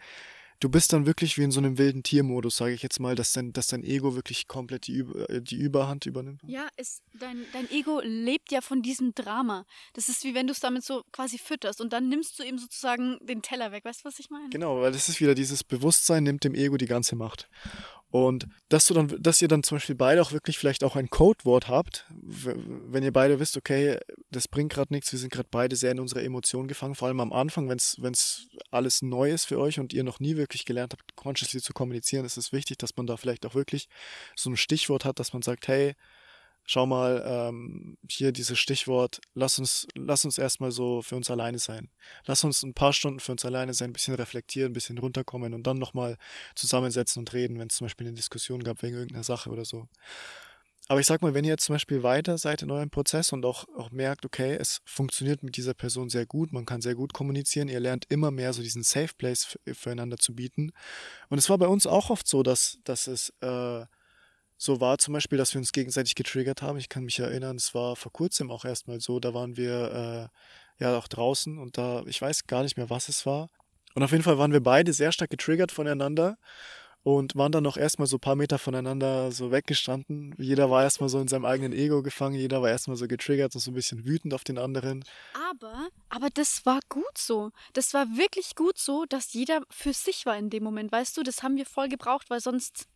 du 0.60 0.70
bist 0.70 0.94
dann 0.94 1.06
wirklich 1.06 1.38
wie 1.38 1.44
in 1.44 1.52
so 1.52 1.60
einem 1.60 1.78
wilden 1.78 2.04
Tiermodus, 2.04 2.58
sage 2.58 2.74
ich 2.74 2.84
jetzt 2.84 3.00
mal, 3.00 3.16
dass 3.16 3.34
dein, 3.34 3.54
dass 3.54 3.68
dein 3.68 3.84
Ego 3.84 4.16
wirklich 4.16 4.48
komplett 4.48 4.88
die, 4.88 5.00
äh, 5.00 5.42
die 5.42 5.56
Überhand 5.56 6.06
übernimmt. 6.06 6.42
Ja, 6.46 6.68
es, 6.76 7.02
dein, 7.20 7.46
dein 7.54 7.70
Ego 7.72 8.02
lebt 8.04 8.52
ja 8.52 8.62
von 8.62 8.82
diesem 8.82 9.14
Drama. 9.16 9.66
Das 9.94 10.10
ist 10.10 10.24
wie 10.24 10.36
wenn 10.36 10.48
du 10.48 10.54
es 10.54 10.60
damit 10.60 10.84
so 10.84 11.04
quasi 11.12 11.38
fütterst 11.38 11.82
und 11.82 11.94
dann 11.94 12.10
nimmst 12.10 12.40
du 12.40 12.44
ihm 12.44 12.58
sozusagen 12.58 13.18
den 13.22 13.42
Teller 13.42 13.72
weg. 13.72 13.86
Weißt 13.86 14.02
du, 14.02 14.06
was 14.06 14.20
ich 14.20 14.30
meine? 14.30 14.50
Genau, 14.50 14.82
weil 14.82 14.92
das 14.92 15.10
ist 15.10 15.22
wieder 15.22 15.36
dieses 15.36 15.64
Bewusstsein 15.64 16.24
nimmt 16.24 16.44
dem 16.44 16.56
Ego 16.56 16.78
die 16.78 16.86
ganze 16.86 17.16
Macht. 17.16 17.50
Und 18.12 18.48
dass 18.70 18.88
du 18.88 18.96
dann, 18.96 19.16
dass 19.20 19.42
ihr 19.42 19.48
dann 19.48 19.62
zum 19.62 19.78
Beispiel 19.78 19.96
beide 19.96 20.22
auch 20.22 20.32
wirklich 20.32 20.58
vielleicht 20.58 20.84
auch 20.84 20.96
ein 20.96 21.10
Codewort 21.10 21.68
habt, 21.68 22.08
wenn 22.10 23.04
ihr 23.04 23.14
beide 23.14 23.40
wisst, 23.40 23.56
okay, 23.56 24.00
das 24.32 24.48
bringt 24.48 24.74
gerade 24.74 24.92
nichts, 24.92 25.12
wir 25.12 25.20
sind 25.20 25.32
gerade 25.32 25.48
beide 25.52 25.76
sehr 25.76 25.92
in 25.92 26.00
unserer 26.00 26.24
Emotion 26.24 26.68
gefangen, 26.68 26.96
vor 26.96 27.08
allem 27.08 27.20
am 27.20 27.32
Anfang, 27.32 27.70
wenn 27.70 27.78
es 27.78 28.48
alles 28.72 29.04
neu 29.04 29.32
ist 29.32 29.46
für 29.46 29.60
euch 29.60 29.80
und 29.80 29.94
ihr 29.94 30.04
noch 30.04 30.20
nie 30.20 30.38
wirklich 30.38 30.66
gelernt 30.66 30.94
habt, 30.94 31.16
consciously 31.16 31.62
zu 31.62 31.74
kommunizieren, 31.74 32.26
ist 32.26 32.38
es 32.38 32.52
wichtig, 32.52 32.80
dass 32.80 32.98
man 32.98 33.06
da 33.06 33.16
vielleicht 33.16 33.46
auch 33.46 33.54
wirklich 33.54 33.88
so 34.36 34.50
ein 34.50 34.58
Stichwort 34.58 35.06
hat, 35.06 35.20
dass 35.20 35.34
man 35.34 35.44
sagt, 35.44 35.68
hey, 35.68 35.96
schau 36.70 36.86
mal, 36.86 37.24
ähm, 37.26 37.98
hier 38.08 38.32
dieses 38.32 38.60
Stichwort, 38.60 39.20
lass 39.34 39.58
uns, 39.58 39.88
lass 39.96 40.24
uns 40.24 40.38
erstmal 40.38 40.70
so 40.70 41.02
für 41.02 41.16
uns 41.16 41.32
alleine 41.32 41.58
sein. 41.58 41.90
Lass 42.26 42.44
uns 42.44 42.62
ein 42.62 42.76
paar 42.76 42.94
Stunden 42.94 43.20
für 43.20 43.32
uns 43.32 43.44
alleine 43.44 43.74
sein, 43.74 43.90
ein 43.90 43.94
bisschen 43.94 44.14
reflektieren, 44.14 44.70
ein 44.70 44.74
bisschen 44.74 45.00
runterkommen 45.00 45.56
und 45.56 45.66
dann 45.66 45.80
nochmal 45.80 46.16
zusammensetzen 46.54 47.22
und 47.22 47.34
reden, 47.34 47.58
wenn 47.58 47.70
es 47.70 47.78
zum 47.78 47.86
Beispiel 47.86 48.06
eine 48.06 48.16
Diskussion 48.16 48.64
gab 48.64 48.84
wegen 48.84 48.98
irgendeiner 48.98 49.24
Sache 49.24 49.50
oder 49.50 49.66
so. 49.66 49.88
Aber 50.88 51.00
ich 51.00 51.08
sag 51.08 51.24
mal, 51.24 51.34
wenn 51.34 51.44
ihr 51.44 51.52
jetzt 51.52 51.66
zum 51.66 51.74
Beispiel 51.74 52.04
weiter 52.04 52.38
seid 52.38 52.62
in 52.62 52.70
eurem 52.70 52.92
Prozess 52.92 53.34
und 53.34 53.46
auch, 53.46 53.68
auch 53.76 53.90
merkt, 53.90 54.24
okay, 54.26 54.56
es 54.56 54.82
funktioniert 54.86 55.42
mit 55.42 55.58
dieser 55.58 55.74
Person 55.74 56.10
sehr 56.10 56.28
gut, 56.28 56.54
man 56.54 56.68
kann 56.68 56.82
sehr 56.82 56.94
gut 56.94 57.14
kommunizieren, 57.14 57.68
ihr 57.68 57.80
lernt 57.80 58.06
immer 58.10 58.30
mehr 58.30 58.54
so 58.54 58.62
diesen 58.62 58.84
Safe 58.84 59.14
Place 59.18 59.58
füreinander 59.74 60.18
zu 60.18 60.36
bieten. 60.36 60.72
Und 61.30 61.40
es 61.40 61.50
war 61.50 61.58
bei 61.58 61.68
uns 61.68 61.88
auch 61.88 62.12
oft 62.12 62.28
so, 62.28 62.44
dass, 62.44 62.78
dass 62.84 63.08
es 63.08 63.34
äh, 63.42 63.86
so 64.62 64.82
war 64.82 64.98
zum 64.98 65.14
Beispiel, 65.14 65.38
dass 65.38 65.54
wir 65.54 65.60
uns 65.60 65.72
gegenseitig 65.72 66.16
getriggert 66.16 66.62
haben. 66.62 66.78
Ich 66.78 66.90
kann 66.90 67.06
mich 67.06 67.18
erinnern, 67.18 67.56
es 67.56 67.74
war 67.74 67.96
vor 67.96 68.12
kurzem 68.12 68.52
auch 68.52 68.66
erstmal 68.66 69.00
so, 69.00 69.22
da 69.22 69.34
waren 69.34 69.56
wir 69.56 70.30
äh, 70.80 70.84
ja 70.84 70.98
auch 70.98 71.08
draußen 71.08 71.58
und 71.58 71.78
da, 71.78 72.04
ich 72.08 72.22
weiß 72.22 72.46
gar 72.46 72.64
nicht 72.64 72.76
mehr, 72.76 72.90
was 72.90 73.08
es 73.08 73.26
war. 73.26 73.48
Und 73.96 74.04
auf 74.04 74.12
jeden 74.12 74.24
Fall 74.24 74.38
waren 74.38 74.52
wir 74.52 74.62
beide 74.62 74.92
sehr 74.92 75.14
stark 75.14 75.30
getriggert 75.30 75.72
voneinander 75.72 76.38
und 77.04 77.38
waren 77.38 77.54
dann 77.54 77.64
noch 77.64 77.78
erstmal 77.78 78.08
so 78.08 78.18
ein 78.18 78.20
paar 78.20 78.36
Meter 78.36 78.60
voneinander 78.60 79.32
so 79.32 79.50
weggestanden. 79.50 80.36
Jeder 80.38 80.70
war 80.70 80.84
erstmal 80.84 81.08
so 81.08 81.22
in 81.22 81.30
seinem 81.30 81.46
eigenen 81.46 81.72
Ego 81.72 82.04
gefangen, 82.04 82.36
jeder 82.36 82.62
war 82.62 82.70
erstmal 82.70 82.98
so 82.98 83.08
getriggert 83.08 83.56
und 83.56 83.62
so 83.62 83.72
ein 83.72 83.76
bisschen 83.76 84.06
wütend 84.06 84.34
auf 84.34 84.44
den 84.44 84.58
anderen. 84.58 85.06
Aber, 85.52 85.88
aber 86.10 86.30
das 86.34 86.66
war 86.66 86.82
gut 86.90 87.18
so. 87.18 87.52
Das 87.72 87.94
war 87.94 88.18
wirklich 88.18 88.56
gut 88.56 88.78
so, 88.78 89.06
dass 89.08 89.32
jeder 89.32 89.62
für 89.70 89.94
sich 89.94 90.26
war 90.26 90.38
in 90.38 90.50
dem 90.50 90.64
Moment, 90.64 90.92
weißt 90.92 91.16
du, 91.16 91.24
das 91.24 91.44
haben 91.44 91.56
wir 91.56 91.66
voll 91.66 91.88
gebraucht, 91.88 92.30
weil 92.30 92.42
sonst 92.42 92.90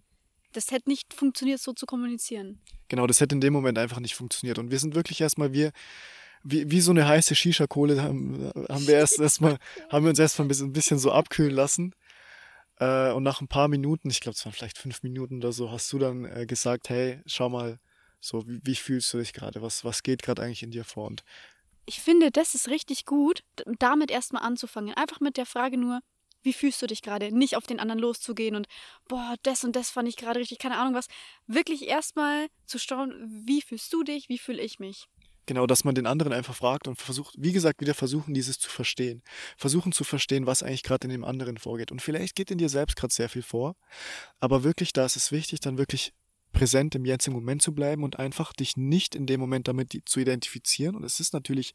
das 0.54 0.72
hätte 0.72 0.90
nicht 0.90 1.14
funktioniert, 1.14 1.60
so 1.60 1.74
zu 1.74 1.86
kommunizieren. 1.86 2.60
Genau, 2.88 3.08
das 3.08 3.20
hätte 3.20 3.36
in 3.36 3.42
dem 3.42 3.54
Moment 3.54 3.78
einfach 3.78 4.00
nicht 4.00 4.16
funktioniert. 4.16 4.60
Und 4.60 4.72
wir 4.72 4.80
sind 4.80 4.96
wirklich 4.96 5.22
erstmal, 5.22 5.54
wir, 5.54 5.72
wie, 6.44 6.70
wie 6.70 6.82
so 6.82 6.92
eine 6.92 7.08
heiße 7.08 7.36
Shisha-Kohle 7.36 8.02
haben, 8.02 8.52
haben 8.70 8.88
wir 8.88 8.96
erst 8.96 9.20
erstmal, 9.20 9.58
haben 9.90 10.06
wir 10.06 10.10
uns 10.10 10.20
erstmal 10.20 10.46
ein 10.46 10.50
bisschen, 10.50 10.68
ein 10.70 10.74
bisschen 10.74 11.00
so 11.00 11.12
abkühlen 11.12 11.54
lassen. 11.54 11.94
Äh, 12.80 13.12
und 13.12 13.24
nach 13.24 13.42
ein 13.42 13.48
paar 13.48 13.68
Minuten, 13.68 14.10
ich 14.10 14.20
glaube, 14.20 14.36
es 14.36 14.46
waren 14.46 14.54
vielleicht 14.54 14.78
fünf 14.78 15.04
Minuten 15.04 15.38
oder 15.38 15.52
so, 15.52 15.72
hast 15.72 15.92
du 15.94 16.00
dann 16.00 16.26
äh, 16.26 16.46
gesagt, 16.46 16.90
hey, 16.90 17.22
schau 17.26 17.50
mal, 17.50 17.80
so, 18.20 18.48
wie, 18.48 18.62
wie 18.64 18.76
fühlst 18.76 19.14
du 19.14 19.18
dich 19.18 19.34
gerade? 19.34 19.62
Was, 19.62 19.84
was 19.84 20.04
geht 20.04 20.24
gerade 20.24 20.42
eigentlich 20.42 20.64
in 20.64 20.72
dir 20.72 20.86
vor? 20.86 21.08
Und 21.08 21.24
ich 21.86 22.02
finde, 22.02 22.32
das 22.32 22.56
ist 22.56 22.70
richtig 22.70 23.06
gut, 23.06 23.44
damit 23.80 24.10
erstmal 24.10 24.44
anzufangen. 24.44 24.94
Einfach 24.94 25.20
mit 25.20 25.38
der 25.38 25.46
Frage 25.46 25.78
nur, 25.78 26.00
wie 26.44 26.54
fühlst 26.54 26.82
du 26.82 26.88
dich 26.88 27.02
gerade? 27.02 27.36
Nicht 27.36 27.56
auf 27.58 27.66
den 27.66 27.80
anderen 27.80 28.00
loszugehen 28.00 28.56
und, 28.56 28.68
boah, 29.08 29.36
das 29.44 29.64
und 29.64 29.76
das 29.76 29.90
fand 29.90 30.08
ich 30.08 30.18
gerade 30.18 30.40
richtig, 30.40 30.60
keine 30.60 30.78
Ahnung 30.78 30.94
was. 30.94 31.08
Wirklich 31.48 31.88
erstmal 31.88 32.48
zu 32.66 32.80
schauen, 32.80 33.44
wie 33.46 33.62
fühlst 33.62 33.92
du 33.94 34.04
dich, 34.04 34.30
wie 34.30 34.38
fühle 34.38 34.62
ich 34.62 34.80
mich? 34.80 35.08
Genau, 35.46 35.68
dass 35.68 35.84
man 35.84 35.94
den 35.94 36.08
anderen 36.08 36.32
einfach 36.32 36.56
fragt 36.56 36.88
und 36.88 36.96
versucht, 36.96 37.36
wie 37.38 37.52
gesagt, 37.52 37.82
wieder 37.82 37.94
versuchen, 37.94 38.34
dieses 38.34 38.60
zu 38.60 38.70
verstehen. 38.70 39.22
Versuchen 39.58 39.92
zu 39.92 40.06
verstehen, 40.06 40.46
was 40.46 40.64
eigentlich 40.64 40.84
gerade 40.84 41.06
in 41.06 41.12
dem 41.12 41.26
anderen 41.26 41.58
vorgeht. 41.58 41.92
Und 41.92 42.02
vielleicht 42.02 42.36
geht 42.36 42.50
in 42.50 42.58
dir 42.58 42.70
selbst 42.70 42.96
gerade 42.96 43.14
sehr 43.14 43.28
viel 43.28 43.42
vor, 43.42 43.76
aber 44.40 44.64
wirklich, 44.64 44.94
da 44.94 45.06
ist 45.06 45.18
es 45.18 45.34
wichtig, 45.34 45.60
dann 45.60 45.78
wirklich 45.78 46.14
präsent 46.54 46.96
im 46.96 47.04
jetzigen 47.04 47.36
Moment 47.36 47.62
zu 47.62 47.74
bleiben 47.74 48.04
und 48.04 48.20
einfach 48.20 48.54
dich 48.54 48.78
nicht 48.78 49.16
in 49.16 49.26
dem 49.26 49.40
Moment 49.40 49.68
damit 49.68 50.02
zu 50.06 50.20
identifizieren. 50.20 50.96
Und 50.96 51.04
es 51.04 51.20
ist 51.20 51.34
natürlich 51.34 51.74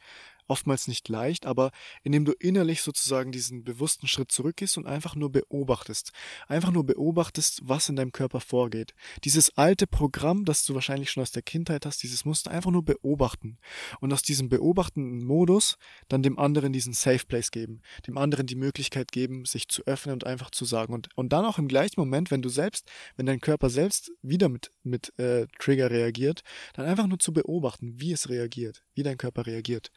oftmals 0.49 0.89
nicht 0.89 1.09
leicht, 1.09 1.47
aber 1.47 1.71
indem 2.03 2.25
du 2.25 2.33
innerlich 2.33 2.83
sozusagen 2.83 3.33
diesen 3.33 3.65
bewussten 3.65 4.07
Schritt 4.07 4.33
zurückgehst 4.33 4.79
und 4.79 4.87
einfach 4.87 5.15
nur 5.15 5.31
beobachtest. 5.31 6.13
Einfach 6.49 6.71
nur 6.71 6.85
beobachtest, 6.85 7.61
was 7.65 7.89
in 7.89 7.97
deinem 7.97 8.13
Körper 8.13 8.41
vorgeht. 8.41 8.95
Dieses 9.25 9.57
alte 9.57 9.87
Programm, 9.87 10.45
das 10.45 10.65
du 10.65 10.75
wahrscheinlich 10.75 11.11
schon 11.11 11.23
aus 11.23 11.33
der 11.33 11.43
Kindheit 11.43 11.87
hast, 11.87 12.03
dieses 12.03 12.25
Muster 12.25 12.51
einfach 12.51 12.71
nur 12.71 12.85
beobachten. 12.85 13.59
Und 14.01 14.13
aus 14.13 14.23
diesem 14.23 14.49
beobachtenden 14.49 15.25
Modus 15.25 15.77
dann 16.09 16.23
dem 16.23 16.39
anderen 16.39 16.73
diesen 16.73 16.93
Safe 16.93 17.25
Place 17.27 17.51
geben. 17.51 17.83
Dem 18.07 18.19
anderen 18.19 18.47
die 18.47 18.57
Möglichkeit 18.57 19.13
geben, 19.13 19.45
sich 19.45 19.69
zu 19.69 19.85
öffnen 19.87 20.15
und 20.15 20.25
einfach 20.25 20.51
zu 20.51 20.65
sagen. 20.65 20.95
Und, 20.95 21.09
und 21.17 21.33
dann 21.33 21.45
auch 21.45 21.59
im 21.59 21.69
gleichen 21.69 22.01
Moment, 22.01 22.31
wenn 22.31 22.43
du 22.43 22.49
selbst, 22.49 22.91
wenn 23.17 23.27
dein 23.27 23.41
Körper 23.41 23.71
selbst 23.71 24.11
wieder 24.23 24.49
mit, 24.49 24.73
mit 24.83 25.19
äh, 25.19 25.47
Trigger 25.59 25.91
reagiert, 25.91 26.43
dann 26.75 26.87
einfach 26.87 27.07
nur 27.07 27.19
zu 27.19 27.33
beobachten, 27.33 28.01
wie 28.01 28.13
es 28.13 28.29
reagiert, 28.29 28.85
wie 28.99 29.05
dein 29.05 29.17
Körper 29.17 29.47
reagiert. 29.47 29.91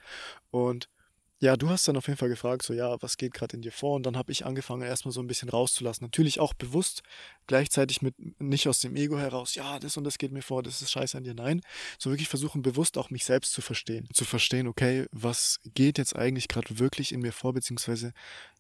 Und 0.52 0.88
ja, 1.40 1.58
du 1.58 1.70
hast 1.72 1.88
dann 1.88 1.98
auf 1.98 2.06
jeden 2.06 2.20
Fall 2.20 2.30
gefragt, 2.30 2.62
so 2.62 2.72
ja, 2.72 3.02
was 3.02 3.18
geht 3.18 3.34
gerade 3.34 3.56
in 3.56 3.64
dir 3.64 3.72
vor? 3.72 3.96
Und 3.96 4.06
dann 4.06 4.16
habe 4.16 4.32
ich 4.32 4.46
angefangen, 4.46 4.84
erstmal 4.84 5.12
so 5.12 5.22
ein 5.22 5.28
bisschen 5.28 5.50
rauszulassen. 5.50 6.06
Natürlich 6.06 6.40
auch 6.40 6.54
bewusst, 6.54 7.02
gleichzeitig 7.48 8.04
mit 8.04 8.14
nicht 8.40 8.68
aus 8.68 8.80
dem 8.80 8.96
Ego 8.96 9.18
heraus, 9.18 9.56
ja, 9.56 9.80
das 9.80 9.98
und 9.98 10.04
das 10.04 10.20
geht 10.20 10.32
mir 10.32 10.44
vor, 10.44 10.62
das 10.62 10.84
ist 10.84 10.92
scheiße 10.92 11.18
an 11.18 11.24
dir. 11.24 11.34
Nein, 11.34 11.62
so 11.98 12.12
wirklich 12.12 12.30
versuchen, 12.30 12.62
bewusst 12.62 12.96
auch 12.96 13.10
mich 13.10 13.26
selbst 13.26 13.54
zu 13.54 13.62
verstehen. 13.64 14.08
Zu 14.14 14.24
verstehen, 14.24 14.68
okay, 14.68 15.08
was 15.12 15.60
geht 15.74 15.98
jetzt 15.98 16.16
eigentlich 16.16 16.48
gerade 16.48 16.78
wirklich 16.78 17.12
in 17.12 17.22
mir 17.22 17.34
vor, 17.34 17.54
beziehungsweise 17.54 18.14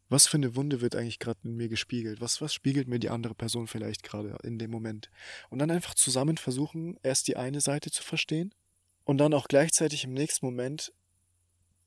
was 0.09 0.25
für 0.25 0.37
eine 0.37 0.55
Wunde 0.55 0.81
wird 0.81 0.95
eigentlich 0.95 1.19
gerade 1.19 1.39
in 1.43 1.55
mir 1.55 1.69
gespiegelt? 1.69 2.19
Was, 2.19 2.41
was 2.41 2.51
spiegelt 2.51 2.87
mir 2.87 2.99
die 2.99 3.11
andere 3.11 3.35
Person 3.35 3.67
vielleicht 3.67 4.01
gerade 4.01 4.39
in 4.41 4.57
dem 4.57 4.71
Moment? 4.71 5.11
Und 5.51 5.59
dann 5.59 5.69
einfach 5.69 5.93
zusammen 5.93 6.37
versuchen, 6.37 6.97
erst 7.03 7.27
die 7.27 7.37
eine 7.37 7.61
Seite 7.61 7.91
zu 7.91 8.01
verstehen 8.01 8.55
und 9.03 9.17
dann 9.17 9.33
auch 9.33 9.47
gleichzeitig 9.47 10.03
im 10.03 10.13
nächsten 10.13 10.45
Moment 10.45 10.93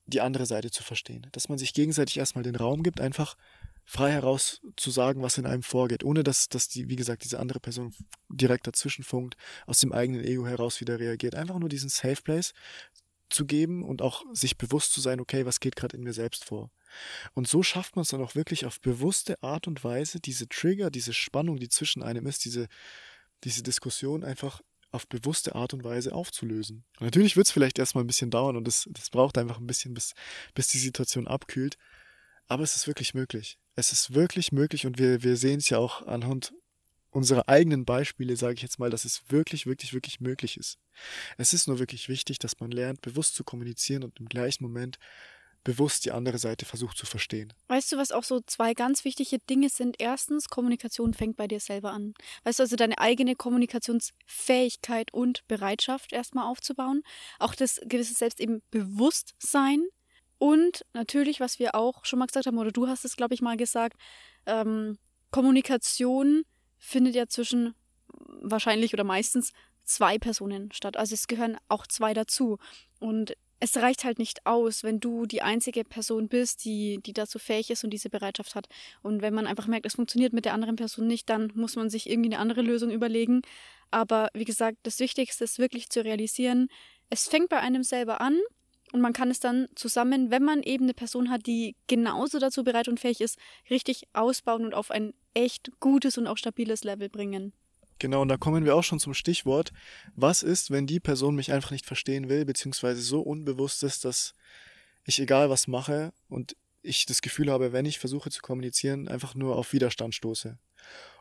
die 0.07 0.20
andere 0.20 0.46
Seite 0.46 0.70
zu 0.70 0.83
verstehen. 0.83 1.27
Dass 1.33 1.48
man 1.48 1.59
sich 1.59 1.72
gegenseitig 1.72 2.18
erstmal 2.18 2.44
den 2.44 2.57
Raum 2.57 2.83
gibt, 2.83 3.00
einfach 3.00 3.37
frei 3.87 4.12
heraus 4.12 4.61
zu 4.77 4.90
sagen, 4.90 5.22
was 5.22 5.38
in 5.38 5.46
einem 5.46 5.62
vorgeht, 5.62 6.05
ohne 6.05 6.22
dass, 6.22 6.48
dass 6.48 6.68
die, 6.68 6.88
wie 6.88 6.96
gesagt, 6.96 7.24
diese 7.24 7.38
andere 7.38 7.61
Person 7.61 7.94
direkt 8.29 8.66
dazwischen 8.66 9.05
funkt, 9.05 9.37
aus 9.66 9.81
dem 9.81 9.92
eigenen 9.92 10.24
Ego 10.24 10.46
heraus 10.46 10.81
wieder 10.81 10.98
reagiert. 10.98 11.35
Einfach 11.35 11.59
nur 11.59 11.68
diesen 11.68 11.90
Safe 11.90 12.20
Place 12.22 12.53
zu 13.31 13.46
geben 13.46 13.83
und 13.83 14.00
auch 14.00 14.24
sich 14.33 14.57
bewusst 14.57 14.92
zu 14.92 15.00
sein, 15.00 15.20
okay, 15.20 15.44
was 15.44 15.61
geht 15.61 15.77
gerade 15.77 15.96
in 15.96 16.03
mir 16.03 16.12
selbst 16.12 16.44
vor. 16.44 16.70
Und 17.35 17.48
so 17.48 17.62
schafft 17.62 17.96
man 17.96 18.03
es 18.03 18.09
dann 18.09 18.22
auch 18.22 18.35
wirklich 18.35 18.64
auf 18.64 18.81
bewusste 18.81 19.42
Art 19.42 19.66
und 19.66 19.83
Weise, 19.85 20.20
diese 20.20 20.48
Trigger, 20.48 20.90
diese 20.90 21.12
Spannung, 21.12 21.59
die 21.59 21.68
zwischen 21.68 22.03
einem 22.03 22.27
ist, 22.27 22.44
diese, 22.44 22.68
diese 23.42 23.62
Diskussion 23.62 24.24
einfach 24.24 24.61
auf 24.94 25.09
bewusste 25.09 25.54
Art 25.54 25.74
und 25.74 25.85
Weise 25.85 26.14
aufzulösen. 26.14 26.85
Und 26.98 27.07
natürlich 27.07 27.37
wird 27.37 27.46
es 27.46 27.52
vielleicht 27.52 27.78
erstmal 27.78 28.04
ein 28.04 28.07
bisschen 28.07 28.30
dauern 28.30 28.57
und 28.57 28.68
es 28.68 28.88
das 28.92 29.11
braucht 29.11 29.37
einfach 29.38 29.59
ein 29.59 29.66
bisschen, 29.66 29.92
bis, 29.92 30.14
bis 30.54 30.68
die 30.68 30.78
Situation 30.78 31.26
abkühlt. 31.26 31.76
Aber 32.46 32.62
es 32.62 32.76
ist 32.76 32.87
wirklich 32.87 33.14
möglich. 33.14 33.59
Es 33.74 33.92
ist 33.92 34.14
wirklich 34.14 34.52
möglich 34.52 34.87
und 34.87 34.98
wir, 34.98 35.22
wir 35.22 35.37
sehen 35.37 35.59
es 35.59 35.68
ja 35.68 35.78
auch 35.78 36.07
anhand 36.07 36.54
unserer 37.11 37.48
eigenen 37.48 37.85
Beispiele, 37.85 38.37
sage 38.37 38.54
ich 38.54 38.62
jetzt 38.62 38.78
mal, 38.78 38.90
dass 38.90 39.04
es 39.04 39.22
wirklich, 39.28 39.66
wirklich, 39.66 39.94
wirklich 39.94 40.20
möglich 40.20 40.57
ist. 40.57 40.78
Es 41.38 41.52
ist 41.52 41.68
nur 41.68 41.78
wirklich 41.78 42.09
wichtig, 42.09 42.38
dass 42.38 42.59
man 42.61 42.70
lernt, 42.70 43.02
bewusst 43.02 43.35
zu 43.35 43.44
kommunizieren 43.44 44.02
und 44.02 44.18
im 44.18 44.28
gleichen 44.28 44.64
Moment 44.64 44.98
bewusst 45.64 46.05
die 46.05 46.12
andere 46.12 46.38
Seite 46.38 46.66
versucht 46.66 46.96
zu 46.96 47.07
verstehen. 47.07 47.53
Weißt 47.68 47.90
du, 47.90 47.96
was 47.96 48.12
auch 48.12 48.22
so 48.22 48.40
zwei 48.46 48.74
ganz 48.74 49.05
wichtige 49.05 49.38
Dinge 49.38 49.70
sind? 49.70 49.96
Erstens, 49.98 50.48
Kommunikation 50.48 51.14
fängt 51.14 51.37
bei 51.37 51.48
dir 51.48 51.61
selber 51.61 51.92
an. 51.92 52.14
Weißt 52.44 52.59
du, 52.59 52.62
also 52.62 52.77
deine 52.77 52.98
eigene 52.98 53.35
Kommunikationsfähigkeit 53.35 55.12
und 55.12 55.46
Bereitschaft 55.48 56.12
erstmal 56.12 56.46
aufzubauen. 56.46 57.03
Auch 57.38 57.55
das 57.55 57.81
gewisse 57.85 58.14
Selbst 58.14 58.40
eben 58.40 58.62
Bewusstsein. 58.70 59.85
Und 60.38 60.85
natürlich, 60.92 61.40
was 61.40 61.59
wir 61.59 61.74
auch 61.74 62.05
schon 62.05 62.18
mal 62.18 62.27
gesagt 62.27 62.46
haben, 62.46 62.59
oder 62.59 62.72
du 62.72 62.87
hast 62.87 63.05
es, 63.05 63.16
glaube 63.16 63.35
ich, 63.35 63.40
mal 63.40 63.57
gesagt, 63.57 63.96
ähm, 64.46 64.98
Kommunikation 65.31 66.44
findet 66.79 67.14
ja 67.14 67.27
zwischen 67.27 67.74
wahrscheinlich 68.42 68.92
oder 68.92 69.05
meistens 69.05 69.53
zwei 69.85 70.18
Personen 70.18 70.70
statt. 70.72 70.96
Also 70.96 71.14
es 71.14 71.27
gehören 71.27 71.57
auch 71.68 71.87
zwei 71.87 72.14
dazu. 72.14 72.59
Und 73.00 73.35
es 73.64 73.79
reicht 73.79 74.05
halt 74.05 74.18
nicht 74.18 74.44
aus, 74.44 74.85
wenn 74.85 75.00
du 75.00 75.24
die 75.24 75.40
einzige 75.40 75.85
Person 75.85 76.29
bist, 76.29 76.66
die, 76.66 77.00
die 77.03 77.14
dazu 77.14 77.38
fähig 77.38 77.70
ist 77.70 77.83
und 77.83 77.88
diese 77.88 78.11
Bereitschaft 78.11 78.55
hat. 78.55 78.68
Und 79.03 79.22
wenn 79.22 79.33
man 79.33 79.46
einfach 79.46 79.66
merkt, 79.66 79.87
es 79.87 79.94
funktioniert 79.94 80.35
mit 80.35 80.44
der 80.44 80.53
anderen 80.53 80.77
Person 80.77 81.07
nicht, 81.07 81.31
dann 81.31 81.50
muss 81.55 81.74
man 81.74 81.88
sich 81.88 82.11
irgendwie 82.11 82.29
eine 82.29 82.40
andere 82.40 82.61
Lösung 82.61 82.90
überlegen. 82.90 83.40
Aber 83.90 84.29
wie 84.35 84.44
gesagt, 84.44 84.77
das 84.83 85.00
Wichtigste 85.00 85.44
ist 85.44 85.59
wirklich 85.59 85.88
zu 85.88 86.05
realisieren, 86.05 86.68
es 87.09 87.27
fängt 87.27 87.48
bei 87.48 87.59
einem 87.59 87.85
selber 87.85 88.20
an 88.20 88.38
und 88.92 89.00
man 89.00 89.14
kann 89.14 89.31
es 89.31 89.40
dann 89.40 89.66
zusammen, 89.77 90.31
wenn 90.31 90.42
man 90.42 90.62
eben 90.62 90.85
eine 90.85 90.94
Person 90.94 91.31
hat, 91.31 91.46
die 91.46 91.74
genauso 91.87 92.38
dazu 92.38 92.64
bereit 92.64 92.88
und 92.88 93.00
fähig 93.00 93.22
ist, 93.22 93.38
richtig 93.70 94.03
ausbauen 94.12 94.66
und 94.66 94.74
auf 94.74 94.90
ein 94.90 95.14
echt 95.33 95.70
gutes 95.81 96.18
und 96.18 96.27
auch 96.27 96.37
stabiles 96.37 96.85
Level 96.85 97.09
bringen. 97.09 97.55
Genau, 98.05 98.21
und 98.21 98.29
da 98.29 98.37
kommen 98.37 98.67
wir 98.67 98.77
auch 98.77 98.85
schon 98.85 99.01
zum 99.01 99.14
Stichwort. 99.14 99.73
Was 100.14 100.43
ist, 100.43 100.71
wenn 100.71 100.87
die 100.87 101.01
Person 101.01 101.35
mich 101.37 101.53
einfach 101.53 101.71
nicht 101.71 101.87
verstehen 101.87 102.29
will, 102.29 102.45
beziehungsweise 102.45 103.01
so 103.01 103.23
unbewusst 103.23 103.83
ist, 103.83 104.05
dass 104.05 104.35
ich 105.05 105.19
egal 105.21 105.49
was 105.49 105.69
mache 105.69 106.12
und 106.29 106.55
ich 106.83 107.07
das 107.07 107.23
Gefühl 107.23 107.51
habe, 107.51 107.73
wenn 107.73 107.87
ich 107.87 107.99
versuche 107.99 108.29
zu 108.29 108.43
kommunizieren, 108.43 109.09
einfach 109.09 109.35
nur 109.35 109.57
auf 109.57 109.73
Widerstand 109.73 110.14
stoße. 110.14 110.59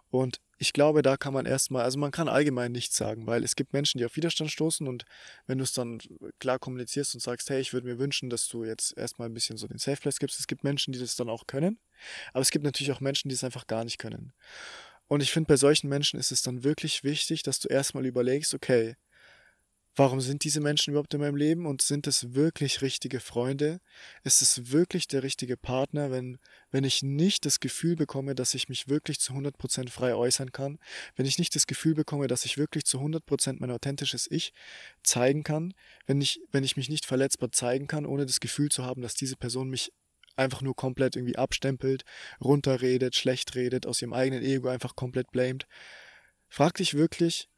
Und 0.09 0.41
ich 0.57 0.73
glaube, 0.73 1.03
da 1.03 1.15
kann 1.15 1.33
man 1.33 1.45
erstmal, 1.45 1.83
also 1.83 1.97
man 1.97 2.11
kann 2.11 2.27
allgemein 2.27 2.73
nichts 2.73 2.97
sagen, 2.97 3.27
weil 3.27 3.45
es 3.45 3.55
gibt 3.55 3.71
Menschen, 3.71 3.99
die 3.99 4.05
auf 4.05 4.17
Widerstand 4.17 4.51
stoßen 4.51 4.85
und 4.85 5.05
wenn 5.47 5.59
du 5.59 5.63
es 5.63 5.71
dann 5.71 5.99
klar 6.39 6.59
kommunizierst 6.59 7.15
und 7.15 7.21
sagst, 7.21 7.49
hey, 7.49 7.61
ich 7.61 7.71
würde 7.71 7.87
mir 7.87 7.97
wünschen, 7.97 8.29
dass 8.29 8.49
du 8.49 8.65
jetzt 8.65 8.97
erstmal 8.97 9.29
ein 9.29 9.33
bisschen 9.33 9.55
so 9.55 9.67
den 9.67 9.77
Safe 9.77 10.01
Place 10.01 10.19
gibst, 10.19 10.37
es 10.37 10.47
gibt 10.47 10.65
Menschen, 10.65 10.91
die 10.91 10.99
das 10.99 11.15
dann 11.15 11.29
auch 11.29 11.47
können, 11.47 11.79
aber 12.33 12.41
es 12.41 12.51
gibt 12.51 12.65
natürlich 12.65 12.91
auch 12.91 12.99
Menschen, 12.99 13.29
die 13.29 13.35
es 13.35 13.43
einfach 13.45 13.67
gar 13.67 13.85
nicht 13.85 13.99
können. 13.99 14.33
Und 15.07 15.21
ich 15.21 15.31
finde, 15.31 15.47
bei 15.47 15.57
solchen 15.57 15.89
Menschen 15.89 16.19
ist 16.19 16.31
es 16.31 16.41
dann 16.41 16.63
wirklich 16.63 17.03
wichtig, 17.03 17.43
dass 17.43 17.59
du 17.59 17.67
erstmal 17.67 18.05
überlegst, 18.05 18.53
okay, 18.53 18.95
warum 19.95 20.21
sind 20.21 20.43
diese 20.43 20.59
Menschen 20.59 20.91
überhaupt 20.91 21.13
in 21.13 21.19
meinem 21.19 21.35
Leben 21.35 21.65
und 21.65 21.81
sind 21.81 22.07
es 22.07 22.33
wirklich 22.33 22.81
richtige 22.81 23.19
Freunde? 23.19 23.79
Ist 24.23 24.41
es 24.41 24.71
wirklich 24.71 25.07
der 25.07 25.23
richtige 25.23 25.57
Partner, 25.57 26.11
wenn, 26.11 26.39
wenn 26.71 26.83
ich 26.83 27.03
nicht 27.03 27.45
das 27.45 27.59
Gefühl 27.59 27.95
bekomme, 27.95 28.35
dass 28.35 28.53
ich 28.53 28.69
mich 28.69 28.87
wirklich 28.87 29.19
zu 29.19 29.33
100% 29.33 29.89
frei 29.89 30.15
äußern 30.15 30.51
kann? 30.51 30.79
Wenn 31.15 31.25
ich 31.25 31.37
nicht 31.37 31.55
das 31.55 31.67
Gefühl 31.67 31.93
bekomme, 31.93 32.27
dass 32.27 32.45
ich 32.45 32.57
wirklich 32.57 32.85
zu 32.85 32.99
100% 32.99 33.57
mein 33.59 33.71
authentisches 33.71 34.29
Ich 34.29 34.53
zeigen 35.03 35.43
kann? 35.43 35.73
Wenn 36.07 36.21
ich, 36.21 36.41
wenn 36.51 36.63
ich 36.63 36.77
mich 36.77 36.89
nicht 36.89 37.05
verletzbar 37.05 37.51
zeigen 37.51 37.87
kann, 37.87 38.05
ohne 38.05 38.25
das 38.25 38.39
Gefühl 38.39 38.69
zu 38.69 38.83
haben, 38.83 39.01
dass 39.01 39.13
diese 39.13 39.35
Person 39.35 39.69
mich 39.69 39.91
einfach 40.35 40.61
nur 40.61 40.75
komplett 40.75 41.15
irgendwie 41.15 41.37
abstempelt, 41.37 42.03
runterredet, 42.41 43.15
schlecht 43.15 43.55
redet, 43.55 43.85
aus 43.85 44.01
ihrem 44.01 44.13
eigenen 44.13 44.43
Ego 44.43 44.67
einfach 44.67 44.95
komplett 44.95 45.31
blamed. 45.31 45.67
Frag 46.49 46.75
dich 46.75 46.93
wirklich, 46.93 47.49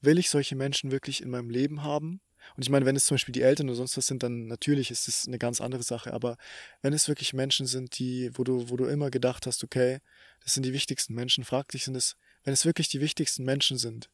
will 0.00 0.18
ich 0.18 0.30
solche 0.30 0.56
Menschen 0.56 0.90
wirklich 0.90 1.22
in 1.22 1.30
meinem 1.30 1.50
Leben 1.50 1.82
haben? 1.82 2.20
Und 2.56 2.62
ich 2.62 2.70
meine, 2.70 2.84
wenn 2.84 2.96
es 2.96 3.06
zum 3.06 3.14
Beispiel 3.14 3.32
die 3.32 3.42
Eltern 3.42 3.68
oder 3.68 3.76
sonst 3.76 3.96
was 3.96 4.06
sind, 4.06 4.22
dann 4.22 4.46
natürlich 4.46 4.90
ist 4.90 5.08
es 5.08 5.26
eine 5.26 5.38
ganz 5.38 5.60
andere 5.60 5.82
Sache. 5.82 6.12
Aber 6.12 6.36
wenn 6.82 6.92
es 6.92 7.08
wirklich 7.08 7.32
Menschen 7.32 7.66
sind, 7.66 7.98
die, 7.98 8.30
wo 8.34 8.44
du, 8.44 8.68
wo 8.68 8.76
du 8.76 8.84
immer 8.84 9.10
gedacht 9.10 9.46
hast, 9.46 9.64
okay, 9.64 10.00
das 10.42 10.54
sind 10.54 10.64
die 10.64 10.72
wichtigsten 10.72 11.14
Menschen, 11.14 11.44
frag 11.44 11.68
dich, 11.68 11.84
sind 11.84 11.96
es, 11.96 12.16
wenn 12.42 12.52
es 12.52 12.66
wirklich 12.66 12.88
die 12.88 13.00
wichtigsten 13.00 13.44
Menschen 13.44 13.78
sind, 13.78 14.10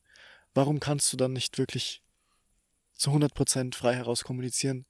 warum 0.55 0.81
kannst 0.81 1.13
du 1.13 1.17
dann 1.17 1.33
nicht 1.33 1.59
wirklich 1.59 2.03
zu 2.93 3.11
100% 3.11 3.75
frei 3.75 3.97
heraus 3.97 4.25
kommunizieren? 4.25 4.87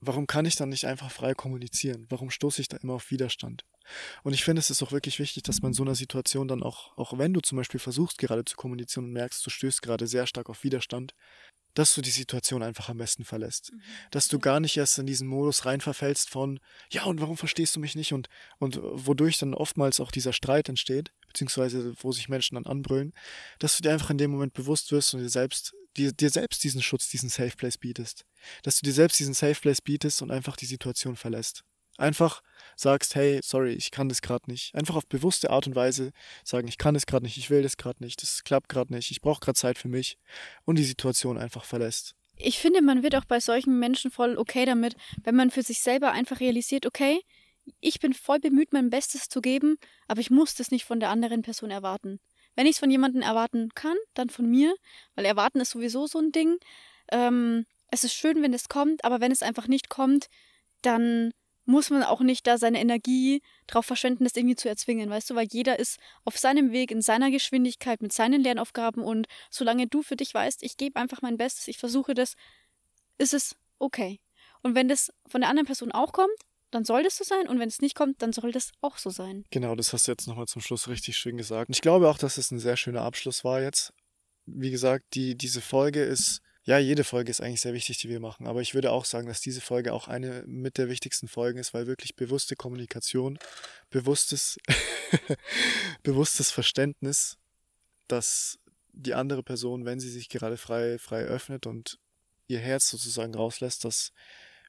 Warum 0.00 0.26
kann 0.26 0.46
ich 0.46 0.56
dann 0.56 0.70
nicht 0.70 0.86
einfach 0.86 1.10
frei 1.10 1.34
kommunizieren? 1.34 2.06
Warum 2.08 2.30
stoße 2.30 2.60
ich 2.60 2.68
da 2.68 2.76
immer 2.78 2.94
auf 2.94 3.10
Widerstand? 3.10 3.64
Und 4.22 4.32
ich 4.32 4.44
finde, 4.44 4.60
es 4.60 4.70
ist 4.70 4.82
auch 4.82 4.92
wirklich 4.92 5.18
wichtig, 5.18 5.42
dass 5.42 5.62
man 5.62 5.70
in 5.70 5.74
so 5.74 5.82
einer 5.82 5.94
Situation 5.94 6.48
dann 6.48 6.62
auch, 6.62 6.96
auch 6.96 7.18
wenn 7.18 7.32
du 7.32 7.40
zum 7.40 7.56
Beispiel 7.56 7.80
versuchst 7.80 8.18
gerade 8.18 8.44
zu 8.44 8.56
kommunizieren 8.56 9.06
und 9.06 9.12
merkst, 9.12 9.44
du 9.44 9.50
stößt 9.50 9.82
gerade 9.82 10.06
sehr 10.06 10.26
stark 10.26 10.48
auf 10.48 10.64
Widerstand, 10.64 11.14
dass 11.74 11.94
du 11.94 12.00
die 12.00 12.10
Situation 12.10 12.62
einfach 12.62 12.88
am 12.88 12.98
besten 12.98 13.24
verlässt. 13.24 13.72
Mhm. 13.72 13.80
Dass 14.10 14.28
du 14.28 14.38
gar 14.38 14.60
nicht 14.60 14.76
erst 14.76 14.98
in 14.98 15.06
diesen 15.06 15.28
Modus 15.28 15.66
reinverfällst 15.66 16.28
von, 16.28 16.60
ja, 16.90 17.04
und 17.04 17.20
warum 17.20 17.36
verstehst 17.36 17.76
du 17.76 17.80
mich 17.80 17.94
nicht? 17.94 18.12
Und, 18.12 18.28
und 18.58 18.80
wodurch 18.82 19.38
dann 19.38 19.54
oftmals 19.54 20.00
auch 20.00 20.10
dieser 20.10 20.32
Streit 20.32 20.68
entsteht, 20.68 21.12
beziehungsweise 21.28 21.94
wo 22.00 22.12
sich 22.12 22.28
Menschen 22.28 22.56
dann 22.56 22.66
anbrüllen, 22.66 23.12
dass 23.58 23.76
du 23.76 23.82
dir 23.82 23.92
einfach 23.92 24.10
in 24.10 24.18
dem 24.18 24.32
Moment 24.32 24.52
bewusst 24.52 24.90
wirst 24.92 25.14
und 25.14 25.20
dir 25.20 25.28
selbst, 25.28 25.74
dir, 25.96 26.12
dir 26.12 26.30
selbst 26.30 26.62
diesen 26.64 26.82
Schutz, 26.82 27.08
diesen 27.08 27.28
Safe 27.28 27.56
Place 27.56 27.78
bietest. 27.78 28.24
Dass 28.62 28.78
du 28.78 28.84
dir 28.84 28.92
selbst 28.92 29.18
diesen 29.18 29.34
Safe 29.34 29.60
Place 29.60 29.80
bietest 29.80 30.22
und 30.22 30.30
einfach 30.30 30.56
die 30.56 30.66
Situation 30.66 31.16
verlässt. 31.16 31.62
Einfach 31.98 32.42
sagst, 32.76 33.14
hey, 33.14 33.40
sorry, 33.44 33.72
ich 33.72 33.90
kann 33.90 34.08
das 34.08 34.22
gerade 34.22 34.50
nicht. 34.50 34.74
Einfach 34.74 34.96
auf 34.96 35.06
bewusste 35.06 35.50
Art 35.50 35.66
und 35.66 35.74
Weise 35.74 36.12
sagen, 36.44 36.66
ich 36.66 36.78
kann 36.78 36.94
das 36.94 37.04
gerade 37.04 37.24
nicht, 37.24 37.36
ich 37.36 37.50
will 37.50 37.62
das 37.62 37.76
gerade 37.76 38.02
nicht, 38.02 38.22
das 38.22 38.42
klappt 38.42 38.70
gerade 38.70 38.94
nicht, 38.94 39.10
ich 39.10 39.20
brauche 39.20 39.40
gerade 39.40 39.58
Zeit 39.58 39.76
für 39.76 39.88
mich 39.88 40.16
und 40.64 40.76
die 40.76 40.84
Situation 40.84 41.36
einfach 41.36 41.64
verlässt. 41.64 42.14
Ich 42.36 42.58
finde, 42.58 42.80
man 42.80 43.02
wird 43.02 43.16
auch 43.16 43.26
bei 43.26 43.38
solchen 43.38 43.78
Menschen 43.78 44.10
voll 44.10 44.38
okay 44.38 44.64
damit, 44.64 44.96
wenn 45.24 45.34
man 45.34 45.50
für 45.50 45.62
sich 45.62 45.80
selber 45.80 46.12
einfach 46.12 46.40
realisiert, 46.40 46.86
okay, 46.86 47.20
ich 47.80 48.00
bin 48.00 48.14
voll 48.14 48.40
bemüht, 48.40 48.72
mein 48.72 48.88
Bestes 48.88 49.28
zu 49.28 49.42
geben, 49.42 49.76
aber 50.08 50.20
ich 50.20 50.30
muss 50.30 50.54
das 50.54 50.70
nicht 50.70 50.86
von 50.86 51.00
der 51.00 51.10
anderen 51.10 51.42
Person 51.42 51.70
erwarten. 51.70 52.18
Wenn 52.56 52.66
ich 52.66 52.72
es 52.72 52.78
von 52.78 52.90
jemandem 52.90 53.22
erwarten 53.22 53.70
kann, 53.74 53.96
dann 54.14 54.30
von 54.30 54.48
mir, 54.48 54.74
weil 55.14 55.24
erwarten 55.24 55.60
ist 55.60 55.70
sowieso 55.70 56.06
so 56.06 56.18
ein 56.18 56.32
Ding. 56.32 56.58
Ähm, 57.10 57.66
es 57.90 58.04
ist 58.04 58.14
schön, 58.14 58.42
wenn 58.42 58.54
es 58.54 58.68
kommt, 58.68 59.04
aber 59.04 59.20
wenn 59.20 59.32
es 59.32 59.42
einfach 59.42 59.66
nicht 59.66 59.88
kommt, 59.88 60.26
dann 60.82 61.32
muss 61.64 61.90
man 61.90 62.02
auch 62.02 62.20
nicht 62.20 62.46
da 62.46 62.58
seine 62.58 62.80
Energie 62.80 63.42
drauf 63.66 63.86
verschwenden, 63.86 64.24
das 64.24 64.34
irgendwie 64.34 64.56
zu 64.56 64.68
erzwingen, 64.68 65.08
weißt 65.08 65.30
du, 65.30 65.34
weil 65.34 65.46
jeder 65.50 65.78
ist 65.78 65.98
auf 66.24 66.36
seinem 66.36 66.72
Weg, 66.72 66.90
in 66.90 67.00
seiner 67.00 67.30
Geschwindigkeit, 67.30 68.02
mit 68.02 68.12
seinen 68.12 68.42
Lernaufgaben 68.42 69.02
und 69.02 69.26
solange 69.50 69.86
du 69.86 70.02
für 70.02 70.16
dich 70.16 70.34
weißt, 70.34 70.62
ich 70.62 70.76
gebe 70.76 70.98
einfach 70.98 71.22
mein 71.22 71.36
Bestes, 71.36 71.68
ich 71.68 71.78
versuche 71.78 72.14
das, 72.14 72.34
ist 73.18 73.34
es 73.34 73.56
okay. 73.78 74.18
Und 74.62 74.74
wenn 74.74 74.88
das 74.88 75.12
von 75.26 75.42
der 75.42 75.50
anderen 75.50 75.66
Person 75.66 75.92
auch 75.92 76.12
kommt, 76.12 76.30
dann 76.70 76.84
soll 76.84 77.02
das 77.02 77.16
so 77.16 77.24
sein 77.24 77.48
und 77.48 77.58
wenn 77.58 77.68
es 77.68 77.80
nicht 77.80 77.94
kommt, 77.94 78.22
dann 78.22 78.32
soll 78.32 78.52
das 78.52 78.72
auch 78.80 78.98
so 78.98 79.10
sein. 79.10 79.44
Genau, 79.50 79.74
das 79.74 79.92
hast 79.92 80.06
du 80.06 80.12
jetzt 80.12 80.26
nochmal 80.26 80.46
zum 80.46 80.62
Schluss 80.62 80.88
richtig 80.88 81.16
schön 81.16 81.36
gesagt. 81.36 81.68
Und 81.68 81.74
ich 81.74 81.82
glaube 81.82 82.08
auch, 82.08 82.18
dass 82.18 82.38
es 82.38 82.50
ein 82.50 82.58
sehr 82.58 82.76
schöner 82.76 83.02
Abschluss 83.02 83.44
war 83.44 83.60
jetzt. 83.60 83.92
Wie 84.46 84.70
gesagt, 84.70 85.04
die, 85.14 85.36
diese 85.36 85.60
Folge 85.60 86.02
ist 86.02 86.42
ja, 86.64 86.78
jede 86.78 87.04
Folge 87.04 87.30
ist 87.30 87.40
eigentlich 87.40 87.62
sehr 87.62 87.72
wichtig, 87.72 87.98
die 87.98 88.08
wir 88.08 88.20
machen. 88.20 88.46
Aber 88.46 88.60
ich 88.60 88.74
würde 88.74 88.92
auch 88.92 89.04
sagen, 89.04 89.26
dass 89.26 89.40
diese 89.40 89.60
Folge 89.60 89.92
auch 89.94 90.08
eine 90.08 90.44
mit 90.46 90.76
der 90.76 90.88
wichtigsten 90.88 91.26
Folgen 91.26 91.58
ist, 91.58 91.72
weil 91.72 91.86
wirklich 91.86 92.16
bewusste 92.16 92.54
Kommunikation, 92.54 93.38
bewusstes, 93.88 94.58
bewusstes 96.02 96.50
Verständnis, 96.50 97.38
dass 98.08 98.58
die 98.92 99.14
andere 99.14 99.42
Person, 99.42 99.84
wenn 99.84 100.00
sie 100.00 100.10
sich 100.10 100.28
gerade 100.28 100.58
frei, 100.58 100.98
frei 100.98 101.22
öffnet 101.22 101.66
und 101.66 101.98
ihr 102.46 102.58
Herz 102.58 102.90
sozusagen 102.90 103.34
rauslässt, 103.34 103.84
dass 103.84 104.12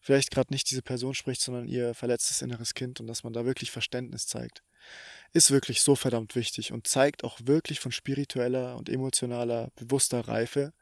vielleicht 0.01 0.31
gerade 0.31 0.51
nicht 0.51 0.69
diese 0.69 0.81
Person 0.81 1.13
spricht, 1.13 1.41
sondern 1.41 1.67
ihr 1.67 1.93
verletztes 1.93 2.41
inneres 2.41 2.73
Kind 2.73 2.99
und 2.99 3.07
dass 3.07 3.23
man 3.23 3.33
da 3.33 3.45
wirklich 3.45 3.71
Verständnis 3.71 4.27
zeigt, 4.27 4.63
ist 5.31 5.51
wirklich 5.51 5.81
so 5.81 5.95
verdammt 5.95 6.35
wichtig 6.35 6.73
und 6.73 6.87
zeigt 6.87 7.23
auch 7.23 7.39
wirklich 7.43 7.79
von 7.79 7.91
spiritueller 7.91 8.75
und 8.75 8.89
emotionaler, 8.89 9.71
bewusster 9.75 10.27
Reife, 10.27 10.73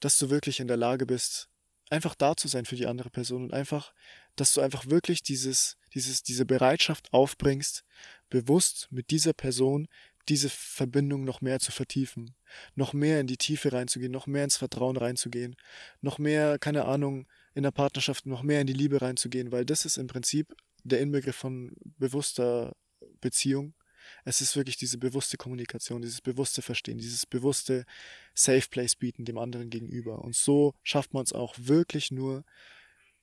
dass 0.00 0.18
du 0.18 0.28
wirklich 0.28 0.60
in 0.60 0.68
der 0.68 0.76
Lage 0.76 1.06
bist, 1.06 1.48
einfach 1.88 2.14
da 2.14 2.36
zu 2.36 2.48
sein 2.48 2.66
für 2.66 2.76
die 2.76 2.86
andere 2.86 3.10
Person 3.10 3.44
und 3.44 3.54
einfach, 3.54 3.94
dass 4.36 4.52
du 4.52 4.60
einfach 4.60 4.86
wirklich 4.86 5.22
dieses, 5.22 5.76
dieses, 5.94 6.22
diese 6.22 6.44
Bereitschaft 6.44 7.12
aufbringst, 7.12 7.84
bewusst 8.28 8.88
mit 8.90 9.10
dieser 9.10 9.32
Person 9.32 9.88
diese 10.28 10.50
Verbindung 10.50 11.24
noch 11.24 11.40
mehr 11.40 11.58
zu 11.58 11.72
vertiefen, 11.72 12.34
noch 12.74 12.92
mehr 12.92 13.20
in 13.20 13.26
die 13.26 13.38
Tiefe 13.38 13.72
reinzugehen, 13.72 14.12
noch 14.12 14.26
mehr 14.26 14.44
ins 14.44 14.58
Vertrauen 14.58 14.96
reinzugehen, 14.96 15.56
noch 16.02 16.18
mehr, 16.18 16.58
keine 16.58 16.84
Ahnung, 16.84 17.26
in 17.58 17.64
der 17.64 17.70
Partnerschaft 17.70 18.24
noch 18.24 18.42
mehr 18.42 18.60
in 18.60 18.66
die 18.66 18.72
Liebe 18.72 19.02
reinzugehen, 19.02 19.52
weil 19.52 19.66
das 19.66 19.84
ist 19.84 19.98
im 19.98 20.06
Prinzip 20.06 20.54
der 20.84 21.00
Inbegriff 21.00 21.36
von 21.36 21.74
bewusster 21.98 22.74
Beziehung 23.20 23.74
es 24.24 24.40
ist 24.40 24.56
wirklich 24.56 24.76
diese 24.76 24.98
bewusste 24.98 25.36
Kommunikation, 25.36 26.02
dieses 26.02 26.20
bewusste 26.20 26.62
Verstehen, 26.62 26.98
dieses 26.98 27.26
bewusste 27.26 27.84
Safe 28.34 28.66
Place 28.70 28.96
bieten 28.96 29.24
dem 29.24 29.38
anderen 29.38 29.70
gegenüber. 29.70 30.22
Und 30.24 30.34
so 30.34 30.74
schafft 30.82 31.14
man 31.14 31.24
es 31.24 31.32
auch 31.32 31.54
wirklich 31.58 32.10
nur, 32.10 32.44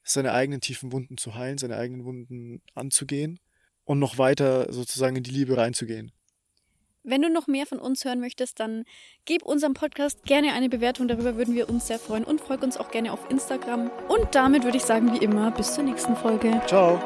seine 0.08 0.34
eigenen 0.34 0.62
tiefen 0.62 0.92
Wunden 0.92 1.18
zu 1.18 1.34
heilen, 1.34 1.58
seine 1.58 1.78
eigenen 1.78 2.06
Wunden 2.06 2.62
anzugehen 2.76 3.40
und 3.86 3.98
noch 3.98 4.20
weiter 4.20 4.72
sozusagen 4.72 5.16
in 5.16 5.24
die 5.24 5.32
Liebe 5.32 5.58
reinzugehen. 5.58 6.12
Wenn 7.06 7.22
du 7.22 7.30
noch 7.30 7.48
mehr 7.48 7.66
von 7.66 7.80
uns 7.80 8.04
hören 8.04 8.20
möchtest, 8.20 8.60
dann 8.60 8.84
gib 9.26 9.44
unserem 9.44 9.74
Podcast 9.74 10.24
gerne 10.24 10.54
eine 10.54 10.70
Bewertung. 10.70 11.08
Darüber 11.08 11.38
würden 11.38 11.56
wir 11.56 11.70
uns 11.70 11.88
sehr 11.88 12.00
freuen. 12.00 12.24
Und 12.24 12.42
folg 12.42 12.64
uns 12.64 12.78
auch 12.78 12.92
gerne 12.92 13.14
auf 13.14 13.30
Instagram. 13.30 13.92
Und 14.08 14.34
damit 14.34 14.64
würde 14.64 14.78
ich 14.78 14.84
sagen, 14.84 15.14
wie 15.14 15.24
immer, 15.24 15.52
bis 15.52 15.74
zur 15.74 15.84
nächsten 15.84 16.16
Folge. 16.16 16.62
Ciao. 16.68 17.00